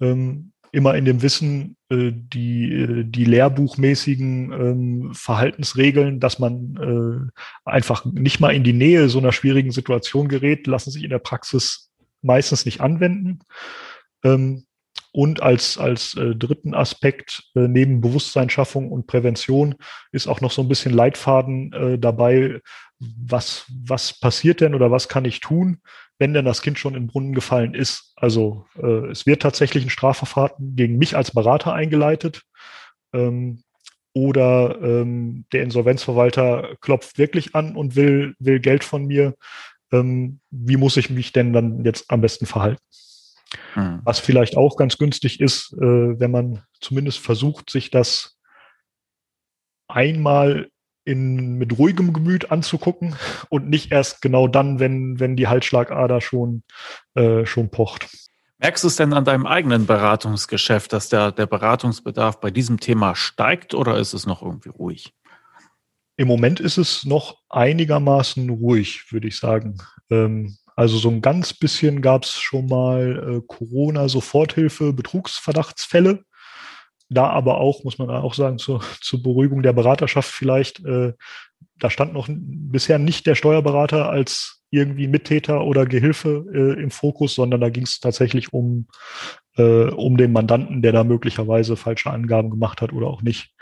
[0.00, 8.04] Ähm, immer in dem Wissen, die, äh, die lehrbuchmäßigen ähm, Verhaltensregeln, dass man äh, einfach
[8.04, 11.90] nicht mal in die Nähe so einer schwierigen Situation gerät, lassen sich in der Praxis
[12.22, 13.40] meistens nicht anwenden.
[14.24, 14.64] Ähm,
[15.12, 19.74] und als, als äh, dritten Aspekt äh, neben Bewusstseinsschaffung und Prävention
[20.10, 22.60] ist auch noch so ein bisschen Leitfaden äh, dabei,
[22.98, 25.78] was, was passiert denn oder was kann ich tun,
[26.18, 28.12] wenn denn das Kind schon den Brunnen gefallen ist.
[28.16, 32.42] Also äh, es wird tatsächlich ein Strafverfahren gegen mich als Berater eingeleitet.
[33.12, 33.62] Ähm,
[34.14, 39.34] oder ähm, der Insolvenzverwalter klopft wirklich an und will, will Geld von mir
[39.92, 42.82] ähm, wie muss ich mich denn dann jetzt am besten verhalten?
[43.74, 44.00] Hm.
[44.04, 48.38] Was vielleicht auch ganz günstig ist, äh, wenn man zumindest versucht, sich das
[49.88, 50.68] einmal
[51.04, 53.16] in, mit ruhigem Gemüt anzugucken
[53.48, 56.62] und nicht erst genau dann, wenn, wenn die Halsschlagader schon,
[57.14, 58.08] äh, schon pocht.
[58.58, 63.16] Merkst du es denn an deinem eigenen Beratungsgeschäft, dass der, der Beratungsbedarf bei diesem Thema
[63.16, 65.12] steigt oder ist es noch irgendwie ruhig?
[66.16, 69.78] Im Moment ist es noch einigermaßen ruhig, würde ich sagen.
[70.10, 76.24] Ähm, also so ein ganz bisschen gab es schon mal äh, Corona-Soforthilfe, Betrugsverdachtsfälle.
[77.08, 81.12] Da aber auch, muss man auch sagen, zur, zur Beruhigung der Beraterschaft vielleicht, äh,
[81.78, 87.34] da stand noch bisher nicht der Steuerberater als irgendwie Mittäter oder Gehilfe äh, im Fokus,
[87.34, 88.86] sondern da ging es tatsächlich um,
[89.56, 93.54] äh, um den Mandanten, der da möglicherweise falsche Angaben gemacht hat oder auch nicht.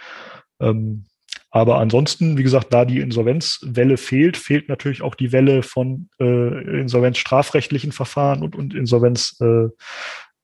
[0.60, 1.06] Ähm,
[1.50, 6.80] aber ansonsten, wie gesagt, da die Insolvenzwelle fehlt, fehlt natürlich auch die Welle von äh,
[6.80, 9.68] insolvenzstrafrechtlichen Verfahren und, und Insolvenz äh,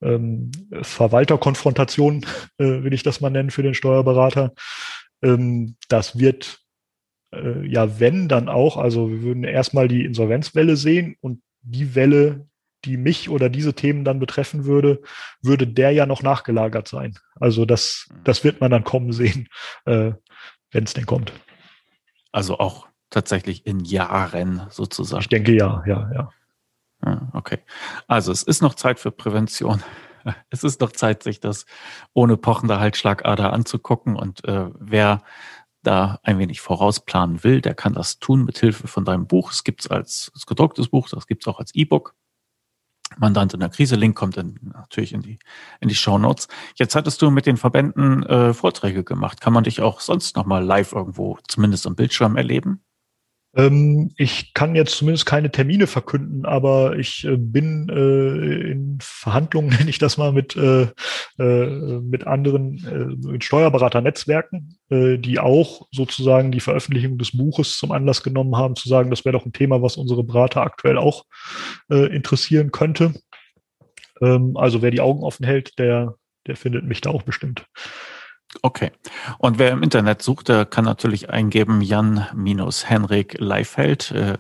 [0.03, 0.51] ähm,
[0.83, 2.27] Verwalterkonfrontation,
[2.59, 4.53] äh, will ich das mal nennen, für den Steuerberater.
[5.23, 6.61] Ähm, das wird
[7.33, 12.47] äh, ja, wenn dann auch, also wir würden erstmal die Insolvenzwelle sehen und die Welle,
[12.85, 15.03] die mich oder diese Themen dann betreffen würde,
[15.43, 17.19] würde der ja noch nachgelagert sein.
[17.35, 19.49] Also das, das wird man dann kommen sehen.
[19.85, 20.13] Äh,
[20.77, 21.33] wenn es denn kommt.
[22.33, 25.23] Also auch tatsächlich in Jahren sozusagen.
[25.23, 27.31] Ich denke ja, ja, ja.
[27.33, 27.59] Okay.
[28.07, 29.83] Also es ist noch Zeit für Prävention.
[30.51, 31.67] Es ist noch Zeit, sich das
[32.13, 34.17] ohne pochende Halsschlagader anzugucken.
[34.17, 35.23] Und äh, wer
[35.85, 39.53] da ein wenig vorausplanen will, der kann das tun mit Hilfe von deinem Buch.
[39.53, 42.17] Es gibt es als gedrucktes Buch, das gibt es auch als E-Book.
[43.19, 43.97] Mandant in der Krise.
[43.97, 45.39] Link kommt dann natürlich in die,
[45.81, 46.49] in die Show Notes.
[46.75, 49.41] Jetzt hattest du mit den Verbänden äh, Vorträge gemacht.
[49.41, 52.83] Kann man dich auch sonst nochmal live irgendwo, zumindest am Bildschirm, erleben?
[53.57, 59.71] Ähm, ich kann jetzt zumindest keine Termine verkünden, aber ich äh, bin äh, in Verhandlungen,
[59.79, 60.89] nenne ich das mal, mit, äh,
[61.39, 67.93] äh mit anderen äh, mit Steuerberaternetzwerken, äh, die auch sozusagen die Veröffentlichung des Buches zum
[67.93, 71.25] Anlass genommen haben, zu sagen, das wäre doch ein Thema, was unsere Berater aktuell auch
[71.89, 73.15] interessieren könnte.
[74.21, 77.67] Ähm, also wer die Augen offen hält, der, der findet mich da auch bestimmt.
[78.63, 78.93] Okay.
[79.39, 84.13] Und wer im Internet sucht, der kann natürlich eingeben Jan-Henrik Leifeld.
[84.13, 84.39] Äh,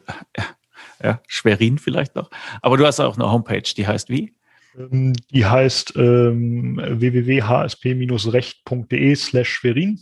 [1.03, 2.31] ja, Schwerin vielleicht noch.
[2.63, 4.35] Aber du hast auch eine Homepage, die heißt wie?
[4.77, 10.01] Ähm, die heißt ähm, www.hsp-recht.de slash Schwerin.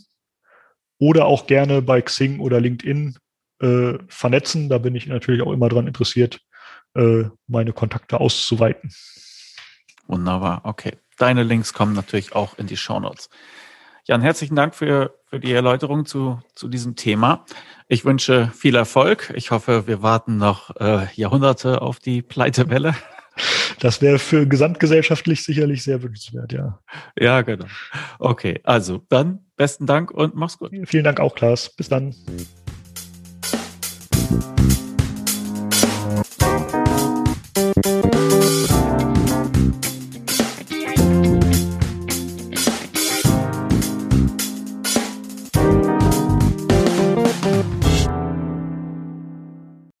[0.97, 3.17] Oder auch gerne bei Xing oder LinkedIn
[3.59, 4.69] äh, vernetzen.
[4.69, 6.39] Da bin ich natürlich auch immer daran interessiert,
[6.93, 8.93] äh, meine Kontakte auszuweiten.
[10.07, 10.93] Wunderbar, okay.
[11.17, 13.29] Deine Links kommen natürlich auch in die Show Notes.
[14.07, 17.43] Jan, herzlichen Dank für, für die Erläuterung zu, zu diesem Thema.
[17.87, 19.33] Ich wünsche viel Erfolg.
[19.35, 22.95] Ich hoffe, wir warten noch äh, Jahrhunderte auf die Pleitewelle.
[23.81, 26.79] Das wäre für gesamtgesellschaftlich sicherlich sehr wünschenswert, ja.
[27.19, 27.65] Ja, genau.
[28.17, 30.71] Okay, also dann besten Dank und mach's gut.
[30.85, 31.75] Vielen Dank auch, Klaas.
[31.75, 32.15] Bis dann.